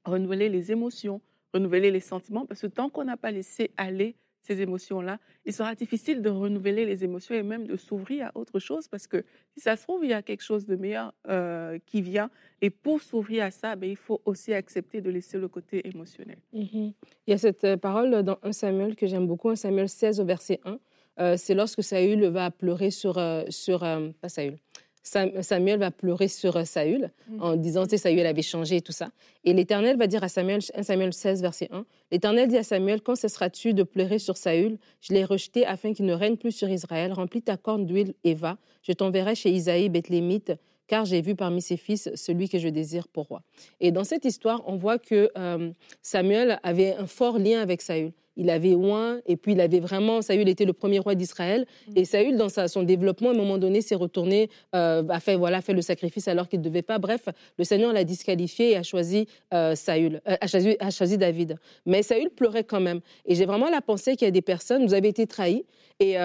renouveler 0.03 0.49
les 0.49 0.71
émotions, 0.71 1.21
renouveler 1.53 1.91
les 1.91 1.99
sentiments, 1.99 2.45
parce 2.45 2.61
que 2.61 2.67
tant 2.67 2.89
qu'on 2.89 3.03
n'a 3.03 3.17
pas 3.17 3.31
laissé 3.31 3.71
aller 3.77 4.15
ces 4.45 4.61
émotions-là, 4.61 5.19
il 5.45 5.53
sera 5.53 5.73
difficile 5.75 6.21
de 6.21 6.29
renouveler 6.29 6.85
les 6.85 7.03
émotions 7.03 7.35
et 7.35 7.43
même 7.43 7.65
de 7.65 7.75
s'ouvrir 7.77 8.27
à 8.27 8.31
autre 8.37 8.59
chose, 8.59 8.87
parce 8.87 9.07
que 9.07 9.23
si 9.55 9.59
ça 9.59 9.75
se 9.75 9.83
trouve, 9.83 10.05
il 10.05 10.11
y 10.11 10.13
a 10.13 10.21
quelque 10.21 10.43
chose 10.43 10.65
de 10.65 10.75
meilleur 10.75 11.13
euh, 11.27 11.79
qui 11.85 12.01
vient. 12.01 12.29
Et 12.61 12.69
pour 12.69 13.01
s'ouvrir 13.01 13.45
à 13.45 13.51
ça, 13.51 13.75
ben, 13.75 13.89
il 13.89 13.95
faut 13.95 14.21
aussi 14.25 14.53
accepter 14.53 15.01
de 15.01 15.09
laisser 15.09 15.37
le 15.37 15.47
côté 15.47 15.87
émotionnel. 15.87 16.37
Mhm. 16.53 16.93
Il 17.27 17.31
y 17.31 17.33
a 17.33 17.37
cette 17.37 17.63
euh, 17.63 17.77
parole 17.77 18.23
dans 18.23 18.37
1 18.43 18.51
Samuel 18.51 18.95
que 18.95 19.07
j'aime 19.07 19.27
beaucoup, 19.27 19.49
1 19.49 19.55
Samuel 19.55 19.89
16 19.89 20.19
au 20.19 20.25
verset 20.25 20.59
1. 20.63 20.79
Euh, 21.17 21.37
c'est 21.37 21.55
lorsque 21.55 21.81
Saül 21.81 22.25
va 22.25 22.51
pleurer 22.51 22.91
sur, 22.91 23.19
sur 23.49 23.79
pas 23.79 24.29
Saül, 24.29 24.57
Samuel 25.05 25.79
va 25.79 25.91
pleurer 25.91 26.27
sur 26.27 26.57
euh, 26.57 26.63
Saül 26.65 27.11
Mhm. 27.29 27.41
en 27.41 27.55
disant, 27.55 27.83
tu 27.83 27.91
sais, 27.91 27.97
Saül 27.97 28.25
avait 28.25 28.41
changé 28.41 28.77
et 28.77 28.81
tout 28.81 28.91
ça. 28.91 29.09
Et 29.43 29.53
l'Éternel 29.53 29.97
va 29.97 30.07
dire 30.07 30.23
à 30.23 30.29
Samuel, 30.29 30.61
1 30.73 30.83
Samuel 30.83 31.13
16, 31.13 31.41
verset 31.41 31.69
1, 31.71 31.85
l'Éternel 32.11 32.47
dit 32.49 32.57
à 32.57 32.63
Samuel, 32.63 33.01
quand 33.01 33.15
cesseras-tu 33.15 33.73
de 33.73 33.83
pleurer 33.83 34.17
sur 34.19 34.35
Saül? 34.35 34.77
Je 35.01 35.13
l'ai 35.13 35.23
rejeté 35.23 35.65
afin 35.65 35.93
qu'il 35.93 36.05
ne 36.05 36.13
règne 36.13 36.37
plus 36.37 36.51
sur 36.51 36.67
Israël. 36.69 37.13
Remplis 37.13 37.43
ta 37.43 37.55
corne 37.57 37.85
d'huile 37.85 38.13
et 38.23 38.33
va. 38.33 38.57
Je 38.81 38.91
t'enverrai 38.93 39.35
chez 39.35 39.51
Isaïe, 39.51 39.89
Bethlémite, 39.89 40.53
car 40.87 41.05
j'ai 41.05 41.21
vu 41.21 41.35
parmi 41.35 41.61
ses 41.61 41.77
fils 41.77 42.09
celui 42.15 42.49
que 42.49 42.57
je 42.59 42.67
désire 42.69 43.07
pour 43.07 43.25
roi. 43.27 43.41
Et 43.79 43.91
dans 43.91 44.03
cette 44.03 44.25
histoire, 44.25 44.63
on 44.67 44.75
voit 44.75 44.97
que 44.99 45.31
euh, 45.37 45.71
Samuel 46.01 46.59
avait 46.63 46.95
un 46.95 47.07
fort 47.07 47.37
lien 47.39 47.61
avec 47.61 47.81
Saül 47.81 48.11
il 48.37 48.49
avait 48.49 48.75
oint, 48.75 49.19
et 49.25 49.37
puis 49.37 49.53
il 49.53 49.61
avait 49.61 49.79
vraiment, 49.79 50.21
Saül 50.21 50.47
était 50.49 50.65
le 50.65 50.73
premier 50.73 50.99
roi 50.99 51.15
d'Israël, 51.15 51.65
mm. 51.87 51.93
et 51.97 52.05
Saül, 52.05 52.37
dans 52.37 52.49
son 52.49 52.83
développement, 52.83 53.29
à 53.29 53.33
un 53.33 53.37
moment 53.37 53.57
donné, 53.57 53.81
s'est 53.81 53.95
retourné, 53.95 54.49
euh, 54.75 55.03
a 55.09 55.19
fait, 55.19 55.35
voilà, 55.35 55.61
fait 55.61 55.73
le 55.73 55.81
sacrifice 55.81 56.27
alors 56.27 56.47
qu'il 56.47 56.59
ne 56.59 56.65
devait 56.65 56.81
pas. 56.81 56.99
Bref, 56.99 57.27
le 57.57 57.63
Seigneur 57.63 57.93
l'a 57.93 58.03
disqualifié 58.03 58.71
et 58.71 58.77
a 58.77 58.83
choisi 58.83 59.27
euh, 59.53 59.75
Saül, 59.75 60.21
euh, 60.27 60.35
a, 60.39 60.47
choisi, 60.47 60.75
a 60.79 60.91
choisi 60.91 61.17
David. 61.17 61.57
Mais 61.85 62.03
Saül 62.03 62.29
pleurait 62.29 62.63
quand 62.63 62.81
même. 62.81 62.99
Et 63.25 63.35
j'ai 63.35 63.45
vraiment 63.45 63.69
la 63.69 63.81
pensée 63.81 64.15
qu'il 64.15 64.25
y 64.25 64.29
a 64.29 64.31
des 64.31 64.41
personnes, 64.41 64.85
vous 64.85 64.93
avez 64.93 65.09
été 65.09 65.27
trahis, 65.27 65.65
et, 65.99 66.17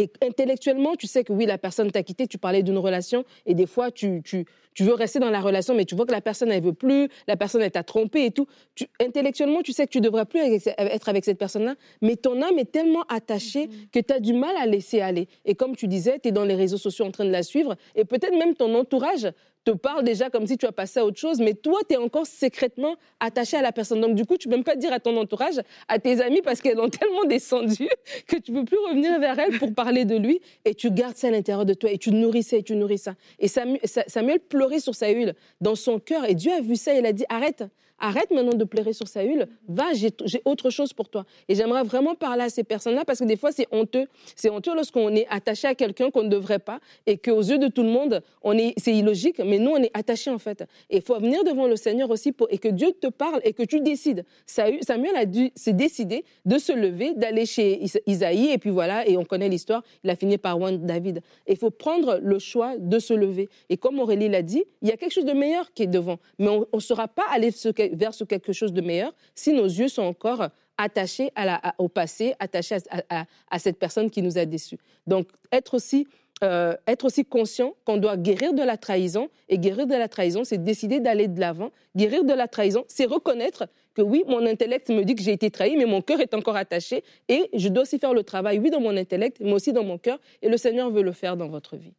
et 0.00 0.10
intellectuellement, 0.22 0.96
tu 0.96 1.06
sais 1.06 1.24
que 1.24 1.32
oui, 1.32 1.44
la 1.44 1.58
personne 1.58 1.90
t'a 1.90 2.02
quitté, 2.02 2.26
tu 2.26 2.38
parlais 2.38 2.62
d'une 2.62 2.78
relation, 2.78 3.24
et 3.44 3.52
des 3.52 3.66
fois, 3.66 3.90
tu, 3.90 4.22
tu, 4.24 4.46
tu, 4.74 4.84
veux 4.84 4.94
rester 4.94 5.18
dans 5.18 5.28
la 5.28 5.42
relation, 5.42 5.74
mais 5.74 5.84
tu 5.84 5.94
vois 5.94 6.06
que 6.06 6.12
la 6.12 6.22
personne, 6.22 6.50
elle 6.50 6.62
veut 6.62 6.72
plus, 6.72 7.10
la 7.28 7.36
personne, 7.36 7.60
elle 7.60 7.70
t'a 7.70 7.82
trompé 7.82 8.24
et 8.24 8.30
tout. 8.30 8.46
Tu, 8.74 8.86
intellectuellement, 8.98 9.60
tu 9.60 9.72
sais 9.72 9.84
que 9.84 9.90
tu 9.90 10.00
devrais 10.00 10.24
plus 10.24 10.40
être 10.40 11.08
avec 11.10 11.26
cette 11.26 11.36
personne-là, 11.36 11.74
mais 12.00 12.16
ton 12.16 12.40
âme 12.40 12.58
est 12.58 12.72
tellement 12.72 13.02
attachée 13.10 13.66
mm-hmm. 13.66 13.90
que 13.92 14.00
tu 14.00 14.12
as 14.14 14.20
du 14.20 14.32
mal 14.32 14.56
à 14.56 14.64
laisser 14.64 15.02
aller. 15.02 15.28
Et 15.44 15.54
comme 15.54 15.76
tu 15.76 15.86
disais, 15.86 16.18
tu 16.18 16.30
es 16.30 16.32
dans 16.32 16.46
les 16.46 16.54
réseaux 16.54 16.78
sociaux 16.78 17.04
en 17.04 17.10
train 17.10 17.26
de 17.26 17.30
la 17.30 17.42
suivre, 17.42 17.76
et 17.94 18.06
peut-être 18.06 18.36
même 18.38 18.54
ton 18.54 18.74
entourage 18.74 19.28
te 19.72 19.76
parle 19.76 20.04
déjà 20.04 20.30
comme 20.30 20.46
si 20.46 20.56
tu 20.56 20.66
as 20.66 20.72
passé 20.72 21.00
à 21.00 21.04
autre 21.04 21.18
chose, 21.18 21.40
mais 21.40 21.54
toi, 21.54 21.80
tu 21.88 21.94
es 21.94 21.96
encore 21.96 22.26
secrètement 22.26 22.96
attaché 23.20 23.56
à 23.56 23.62
la 23.62 23.72
personne. 23.72 24.00
Donc, 24.00 24.14
du 24.14 24.24
coup, 24.24 24.36
tu 24.36 24.48
peux 24.48 24.54
même 24.54 24.64
pas 24.64 24.76
dire 24.76 24.92
à 24.92 25.00
ton 25.00 25.16
entourage, 25.16 25.60
à 25.88 25.98
tes 25.98 26.20
amis, 26.20 26.42
parce 26.42 26.60
qu'elles 26.60 26.80
ont 26.80 26.88
tellement 26.88 27.24
descendu 27.24 27.88
que 28.26 28.36
tu 28.36 28.52
peux 28.52 28.64
plus 28.64 28.78
revenir 28.88 29.18
vers 29.20 29.38
elles 29.38 29.58
pour 29.58 29.74
parler 29.74 30.04
de 30.04 30.16
lui. 30.16 30.40
Et 30.64 30.74
tu 30.74 30.90
gardes 30.90 31.16
ça 31.16 31.28
à 31.28 31.30
l'intérieur 31.30 31.64
de 31.64 31.74
toi, 31.74 31.90
et 31.90 31.98
tu 31.98 32.10
nourris 32.10 32.42
ça, 32.42 32.56
et 32.56 32.62
tu 32.62 32.76
nourris 32.76 32.98
ça. 32.98 33.14
Et 33.38 33.48
Samuel 33.48 34.40
pleurait 34.40 34.80
sur 34.80 34.94
Saül 34.94 35.34
dans 35.60 35.74
son 35.74 35.98
cœur, 35.98 36.28
et 36.28 36.34
Dieu 36.34 36.52
a 36.52 36.60
vu 36.60 36.76
ça, 36.76 36.94
et 36.94 36.98
il 36.98 37.06
a 37.06 37.12
dit, 37.12 37.24
arrête, 37.28 37.64
arrête 38.00 38.30
maintenant 38.30 38.54
de 38.54 38.64
pleurer 38.64 38.92
sur 38.92 39.06
Saül, 39.06 39.46
va, 39.68 39.92
j'ai 39.92 40.42
autre 40.44 40.70
chose 40.70 40.92
pour 40.92 41.08
toi. 41.08 41.24
Et 41.48 41.54
j'aimerais 41.54 41.84
vraiment 41.84 42.14
parler 42.14 42.44
à 42.44 42.48
ces 42.48 42.64
personnes-là 42.64 43.04
parce 43.04 43.20
que 43.20 43.24
des 43.24 43.36
fois, 43.36 43.52
c'est 43.52 43.66
honteux. 43.70 44.06
C'est 44.34 44.50
honteux 44.50 44.74
lorsqu'on 44.74 45.14
est 45.14 45.26
attaché 45.30 45.68
à 45.68 45.74
quelqu'un 45.74 46.10
qu'on 46.10 46.22
ne 46.22 46.28
devrait 46.28 46.58
pas 46.58 46.80
et 47.06 47.18
qu'aux 47.18 47.42
yeux 47.42 47.58
de 47.58 47.68
tout 47.68 47.82
le 47.82 47.90
monde, 47.90 48.22
on 48.42 48.56
est, 48.56 48.74
c'est 48.78 48.94
illogique, 48.94 49.38
mais 49.38 49.58
nous, 49.58 49.72
on 49.72 49.82
est 49.82 49.90
attaché 49.94 50.30
en 50.30 50.38
fait. 50.38 50.64
Et 50.88 50.96
il 50.96 51.02
faut 51.02 51.18
venir 51.18 51.44
devant 51.44 51.66
le 51.66 51.76
Seigneur 51.76 52.10
aussi 52.10 52.32
et 52.48 52.58
que 52.58 52.68
Dieu 52.68 52.92
te 52.92 53.08
parle 53.08 53.40
et 53.44 53.52
que 53.52 53.62
tu 53.62 53.80
décides. 53.80 54.24
Samuel 54.46 55.16
a 55.16 55.26
dû 55.26 55.50
se 55.54 55.70
décider 55.70 56.24
de 56.44 56.58
se 56.58 56.72
lever, 56.72 57.14
d'aller 57.14 57.46
chez 57.46 57.82
Isaïe 58.06 58.50
et 58.50 58.58
puis 58.58 58.70
voilà, 58.70 59.06
et 59.08 59.16
on 59.16 59.24
connaît 59.24 59.48
l'histoire, 59.48 59.82
il 60.04 60.10
a 60.10 60.16
fini 60.16 60.38
par 60.38 60.60
one 60.60 60.86
David. 60.86 61.20
Il 61.46 61.56
faut 61.56 61.70
prendre 61.70 62.18
le 62.22 62.38
choix 62.38 62.76
de 62.78 62.98
se 62.98 63.12
lever. 63.12 63.48
Et 63.68 63.76
comme 63.76 63.98
Aurélie 63.98 64.28
l'a 64.28 64.42
dit, 64.42 64.64
il 64.82 64.88
y 64.88 64.92
a 64.92 64.96
quelque 64.96 65.12
chose 65.12 65.24
de 65.24 65.32
meilleur 65.32 65.72
qui 65.72 65.82
est 65.84 65.88
devant, 65.88 66.18
mais 66.38 66.48
on 66.48 66.66
ne 66.72 66.80
sera 66.80 67.08
pas 67.08 67.24
aller 67.30 67.50
se 67.50 67.68
vers 67.92 68.12
quelque 68.28 68.52
chose 68.52 68.72
de 68.72 68.80
meilleur 68.80 69.14
si 69.34 69.52
nos 69.52 69.66
yeux 69.66 69.88
sont 69.88 70.02
encore 70.02 70.48
attachés 70.80 71.30
au 71.78 71.88
passé, 71.88 72.34
attachés 72.38 72.78
à, 73.08 73.58
cette 73.58 73.78
personne 73.78 74.10
qui 74.10 74.22
nous 74.22 74.38
a 74.38 74.44
déçus. 74.44 74.78
Donc, 75.06 75.28
être 75.52 75.74
aussi, 75.74 76.06
euh, 76.42 76.74
être 76.86 77.04
aussi 77.04 77.24
conscient 77.24 77.74
qu'on 77.84 77.98
doit 77.98 78.16
guérir 78.16 78.54
de 78.54 78.62
la 78.62 78.76
trahison. 78.76 79.28
Et 79.48 79.58
guérir 79.58 79.86
de 79.86 79.94
la 79.94 80.08
trahison, 80.08 80.44
c'est 80.44 80.62
décider 80.62 81.00
d'aller 81.00 81.28
de 81.28 81.38
l'avant. 81.38 81.70
Guérir 81.96 82.24
de 82.24 82.32
la 82.32 82.48
trahison, 82.48 82.84
c'est 82.88 83.04
reconnaître 83.04 83.68
que 83.94 84.02
oui, 84.02 84.24
mon 84.26 84.46
intellect 84.46 84.88
me 84.88 85.02
dit 85.04 85.14
que 85.14 85.22
j'ai 85.22 85.32
été 85.32 85.50
trahi, 85.50 85.76
mais 85.76 85.86
mon 85.86 86.00
cœur 86.00 86.20
est 86.20 86.32
encore 86.34 86.56
attaché. 86.56 87.04
Et 87.28 87.50
je 87.52 87.68
dois 87.68 87.82
aussi 87.82 87.98
faire 87.98 88.14
le 88.14 88.22
travail, 88.22 88.58
oui, 88.58 88.70
dans 88.70 88.80
mon 88.80 88.96
intellect, 88.96 89.38
mais 89.40 89.52
aussi 89.52 89.72
dans 89.72 89.84
mon 89.84 89.98
cœur. 89.98 90.18
Et 90.40 90.48
le 90.48 90.56
Seigneur 90.56 90.90
veut 90.90 91.02
le 91.02 91.12
faire 91.12 91.36
dans 91.36 91.48
votre 91.48 91.76
vie. 91.76 91.92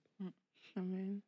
Amen. 0.76 1.20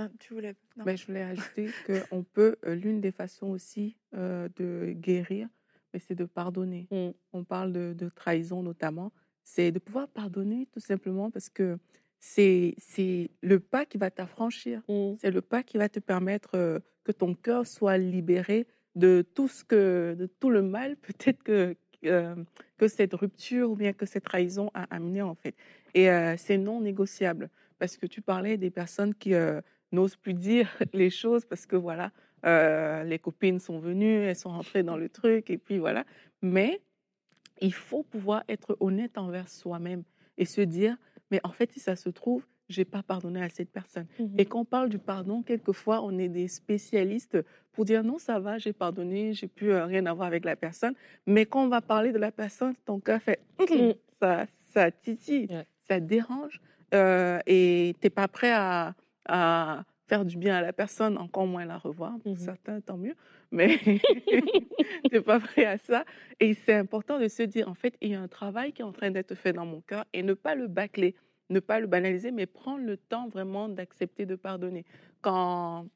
Ah, 0.00 0.08
tu 0.20 0.32
voulais... 0.32 0.54
Ben, 0.76 0.96
je 0.96 1.06
voulais 1.06 1.22
ajouter 1.22 1.70
qu'on 1.84 2.22
peut, 2.22 2.54
euh, 2.64 2.76
l'une 2.76 3.00
des 3.00 3.10
façons 3.10 3.48
aussi 3.48 3.96
euh, 4.14 4.48
de 4.54 4.92
guérir, 4.92 5.48
mais 5.92 5.98
c'est 5.98 6.14
de 6.14 6.24
pardonner. 6.24 6.86
Mmh. 6.92 7.08
On 7.32 7.42
parle 7.42 7.72
de, 7.72 8.08
trahison 8.08 8.62
notamment, 8.62 9.12
c'est 9.42 9.72
de 9.72 9.80
pouvoir 9.80 10.06
pardonner 10.06 10.68
tout 10.70 10.78
simplement 10.78 11.32
parce 11.32 11.48
que 11.48 11.78
c'est 12.20 12.76
le 13.42 13.58
pas 13.58 13.86
qui 13.86 13.98
va 13.98 14.12
t'affranchir, 14.12 14.82
mmh. 14.88 15.14
c'est 15.18 15.32
le 15.32 15.40
pas 15.40 15.64
qui 15.64 15.78
va 15.78 15.88
te 15.88 15.98
permettre 15.98 16.54
euh, 16.54 16.78
que 17.02 17.10
ton 17.10 17.34
cœur 17.34 17.66
soit 17.66 17.98
libéré 17.98 18.68
de 18.94 19.26
tout 19.34 19.48
ce 19.48 19.64
que, 19.64 20.14
de 20.16 20.26
tout 20.26 20.50
le 20.50 20.62
mal 20.62 20.96
peut-être 21.02 21.42
que 21.42 21.76
que 22.00 22.86
cette 22.86 23.12
rupture 23.14 23.72
ou 23.72 23.74
bien 23.74 23.92
que 23.92 24.06
cette 24.06 24.22
trahison 24.22 24.70
a 24.72 24.84
amené 24.94 25.20
en 25.20 25.34
fait. 25.34 25.56
Et 25.94 26.06
c'est 26.36 26.56
non 26.56 26.80
négociable 26.80 27.50
parce 27.80 27.96
que 27.96 28.06
tu 28.06 28.22
parlais 28.22 28.56
des 28.56 28.70
personnes 28.70 29.16
qui 29.16 29.34
n'ose 29.92 30.16
plus 30.16 30.34
dire 30.34 30.68
les 30.92 31.10
choses 31.10 31.44
parce 31.44 31.66
que 31.66 31.76
voilà, 31.76 32.12
euh, 32.46 33.04
les 33.04 33.18
copines 33.18 33.58
sont 33.58 33.78
venues, 33.78 34.22
elles 34.22 34.36
sont 34.36 34.50
rentrées 34.50 34.82
dans 34.82 34.96
le 34.96 35.08
truc 35.08 35.50
et 35.50 35.58
puis 35.58 35.78
voilà. 35.78 36.04
Mais 36.42 36.80
il 37.60 37.72
faut 37.72 38.02
pouvoir 38.02 38.44
être 38.48 38.76
honnête 38.80 39.18
envers 39.18 39.48
soi-même 39.48 40.04
et 40.36 40.44
se 40.44 40.60
dire, 40.60 40.96
mais 41.30 41.40
en 41.42 41.50
fait, 41.50 41.72
si 41.72 41.80
ça 41.80 41.96
se 41.96 42.08
trouve, 42.08 42.46
j'ai 42.68 42.84
pas 42.84 43.02
pardonné 43.02 43.42
à 43.42 43.48
cette 43.48 43.70
personne. 43.70 44.06
Mmh 44.18 44.26
et 44.38 44.44
quand 44.44 44.60
on 44.60 44.64
parle 44.64 44.88
du 44.90 44.98
pardon, 44.98 45.42
quelquefois, 45.42 46.02
on 46.02 46.18
est 46.18 46.28
des 46.28 46.48
spécialistes 46.48 47.38
pour 47.72 47.84
dire 47.84 48.04
non, 48.04 48.18
ça 48.18 48.38
va, 48.38 48.58
j'ai 48.58 48.72
pardonné, 48.72 49.32
j'ai 49.32 49.48
plus 49.48 49.72
euh, 49.72 49.86
rien 49.86 50.04
à 50.06 50.12
voir 50.12 50.26
avec 50.26 50.44
la 50.44 50.54
personne. 50.54 50.94
Mais 51.26 51.46
quand 51.46 51.64
on 51.64 51.68
va 51.68 51.80
parler 51.80 52.12
de 52.12 52.18
la 52.18 52.30
personne, 52.30 52.74
ton 52.84 53.00
cœur 53.00 53.20
fait 53.22 53.40
mmh. 53.58 53.92
ça, 54.20 54.46
ça 54.60 54.90
titille, 54.90 55.48
ça 55.80 55.98
dérange 55.98 56.60
euh, 56.94 57.40
et 57.46 57.94
t'es 58.00 58.10
pas 58.10 58.28
prêt 58.28 58.52
à, 58.52 58.94
à 59.28 59.84
faire 60.08 60.24
du 60.24 60.36
bien 60.36 60.56
à 60.56 60.62
la 60.62 60.72
personne, 60.72 61.18
encore 61.18 61.46
moins 61.46 61.66
la 61.66 61.78
revoir. 61.78 62.18
Pour 62.20 62.32
mmh 62.32 62.38
certains, 62.38 62.80
tant 62.80 62.96
mieux. 62.96 63.14
Mais 63.52 63.78
tu 63.84 65.12
n'es 65.12 65.20
pas 65.20 65.38
prêt 65.38 65.66
à 65.66 65.78
ça. 65.78 66.04
Et 66.40 66.54
c'est 66.54 66.74
important 66.74 67.18
de 67.18 67.28
se 67.28 67.42
dire, 67.42 67.68
en 67.68 67.74
fait, 67.74 67.96
il 68.00 68.10
y 68.10 68.14
a 68.14 68.20
un 68.20 68.28
travail 68.28 68.72
qui 68.72 68.82
est 68.82 68.86
en 68.86 68.92
train 68.92 69.10
d'être 69.10 69.34
fait 69.34 69.52
dans 69.52 69.66
mon 69.66 69.80
cœur 69.82 70.04
et 70.12 70.22
ne 70.22 70.34
pas 70.34 70.54
le 70.54 70.66
bâcler, 70.66 71.14
ne 71.50 71.60
pas 71.60 71.78
le 71.78 71.86
banaliser, 71.86 72.30
mais 72.30 72.46
prendre 72.46 72.84
le 72.84 72.96
temps 72.96 73.28
vraiment 73.28 73.68
d'accepter 73.68 74.26
de 74.26 74.34
pardonner. 74.34 74.84
Quand, 75.20 75.86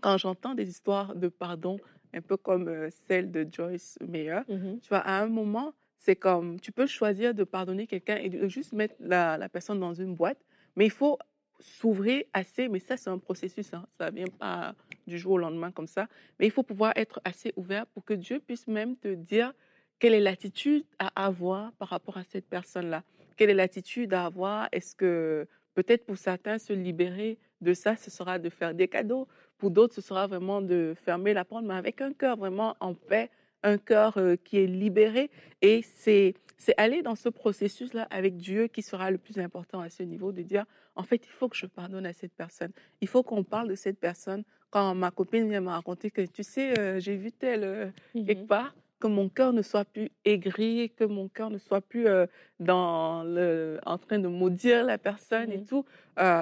quand 0.00 0.16
j'entends 0.16 0.54
des 0.54 0.68
histoires 0.68 1.14
de 1.14 1.28
pardon, 1.28 1.76
un 2.14 2.20
peu 2.20 2.36
comme 2.36 2.68
euh, 2.68 2.88
celle 3.06 3.30
de 3.30 3.46
Joyce 3.50 3.98
Meyer, 4.00 4.40
mmh 4.48 4.80
tu 4.80 4.88
vois, 4.88 4.98
à 4.98 5.20
un 5.20 5.28
moment, 5.28 5.74
c'est 5.98 6.16
comme, 6.16 6.58
tu 6.58 6.72
peux 6.72 6.86
choisir 6.86 7.34
de 7.34 7.44
pardonner 7.44 7.86
quelqu'un 7.86 8.16
et 8.16 8.28
de 8.28 8.48
juste 8.48 8.72
mettre 8.72 8.94
la, 8.98 9.36
la 9.36 9.48
personne 9.48 9.78
dans 9.78 9.94
une 9.94 10.14
boîte, 10.14 10.38
mais 10.76 10.86
il 10.86 10.90
faut 10.90 11.18
s'ouvrir 11.62 12.24
assez, 12.32 12.68
mais 12.68 12.78
ça 12.78 12.96
c'est 12.96 13.10
un 13.10 13.18
processus, 13.18 13.72
hein, 13.72 13.86
ça 13.98 14.10
vient 14.10 14.26
pas 14.38 14.74
du 15.06 15.18
jour 15.18 15.32
au 15.32 15.38
lendemain 15.38 15.70
comme 15.70 15.86
ça, 15.86 16.08
mais 16.38 16.46
il 16.46 16.50
faut 16.50 16.62
pouvoir 16.62 16.92
être 16.96 17.20
assez 17.24 17.52
ouvert 17.56 17.86
pour 17.86 18.04
que 18.04 18.14
Dieu 18.14 18.40
puisse 18.40 18.66
même 18.66 18.96
te 18.96 19.08
dire 19.08 19.52
quelle 19.98 20.14
est 20.14 20.20
l'attitude 20.20 20.84
à 20.98 21.24
avoir 21.24 21.72
par 21.74 21.88
rapport 21.88 22.16
à 22.16 22.24
cette 22.24 22.46
personne-là, 22.46 23.04
quelle 23.36 23.50
est 23.50 23.54
l'attitude 23.54 24.12
à 24.12 24.26
avoir, 24.26 24.68
est-ce 24.72 24.94
que 24.94 25.46
peut-être 25.74 26.04
pour 26.04 26.18
certains 26.18 26.58
se 26.58 26.72
libérer 26.72 27.38
de 27.60 27.74
ça, 27.74 27.96
ce 27.96 28.10
sera 28.10 28.38
de 28.38 28.50
faire 28.50 28.74
des 28.74 28.88
cadeaux, 28.88 29.28
pour 29.58 29.70
d'autres 29.70 29.94
ce 29.94 30.00
sera 30.00 30.26
vraiment 30.26 30.60
de 30.60 30.94
fermer 31.04 31.32
la 31.34 31.44
porte, 31.44 31.64
mais 31.64 31.74
avec 31.74 32.00
un 32.00 32.12
cœur 32.12 32.36
vraiment 32.36 32.76
en 32.80 32.94
paix, 32.94 33.30
un 33.62 33.78
cœur 33.78 34.18
qui 34.44 34.58
est 34.58 34.66
libéré, 34.66 35.30
et 35.60 35.82
c'est 35.82 36.34
c'est 36.62 36.74
aller 36.76 37.02
dans 37.02 37.16
ce 37.16 37.28
processus-là 37.28 38.06
avec 38.10 38.36
Dieu 38.36 38.68
qui 38.68 38.82
sera 38.82 39.10
le 39.10 39.18
plus 39.18 39.38
important 39.40 39.80
à 39.80 39.90
ce 39.90 40.04
niveau, 40.04 40.30
de 40.30 40.42
dire, 40.42 40.64
en 40.94 41.02
fait, 41.02 41.26
il 41.26 41.32
faut 41.32 41.48
que 41.48 41.56
je 41.56 41.66
pardonne 41.66 42.06
à 42.06 42.12
cette 42.12 42.32
personne. 42.32 42.70
Il 43.00 43.08
faut 43.08 43.24
qu'on 43.24 43.42
parle 43.42 43.68
de 43.68 43.74
cette 43.74 43.98
personne. 43.98 44.44
Quand 44.70 44.94
ma 44.94 45.10
copine 45.10 45.48
vient 45.48 45.60
me 45.60 45.70
raconter 45.70 46.12
que, 46.12 46.22
tu 46.22 46.44
sais, 46.44 46.78
euh, 46.78 47.00
j'ai 47.00 47.16
vu 47.16 47.32
tel 47.32 47.64
euh, 47.64 47.86
mmh 48.14 48.24
quelque 48.26 48.46
part, 48.46 48.76
que 49.00 49.08
mon 49.08 49.28
cœur 49.28 49.52
ne 49.52 49.62
soit 49.62 49.84
plus 49.84 50.10
aigri, 50.24 50.92
que 50.96 51.02
mon 51.02 51.26
cœur 51.26 51.50
ne 51.50 51.58
soit 51.58 51.80
plus 51.80 52.06
euh, 52.06 52.26
dans 52.60 53.24
le, 53.24 53.80
en 53.84 53.98
train 53.98 54.20
de 54.20 54.28
maudire 54.28 54.84
la 54.84 54.98
personne 54.98 55.50
et 55.50 55.58
mmh 55.58 55.64
tout. 55.64 55.84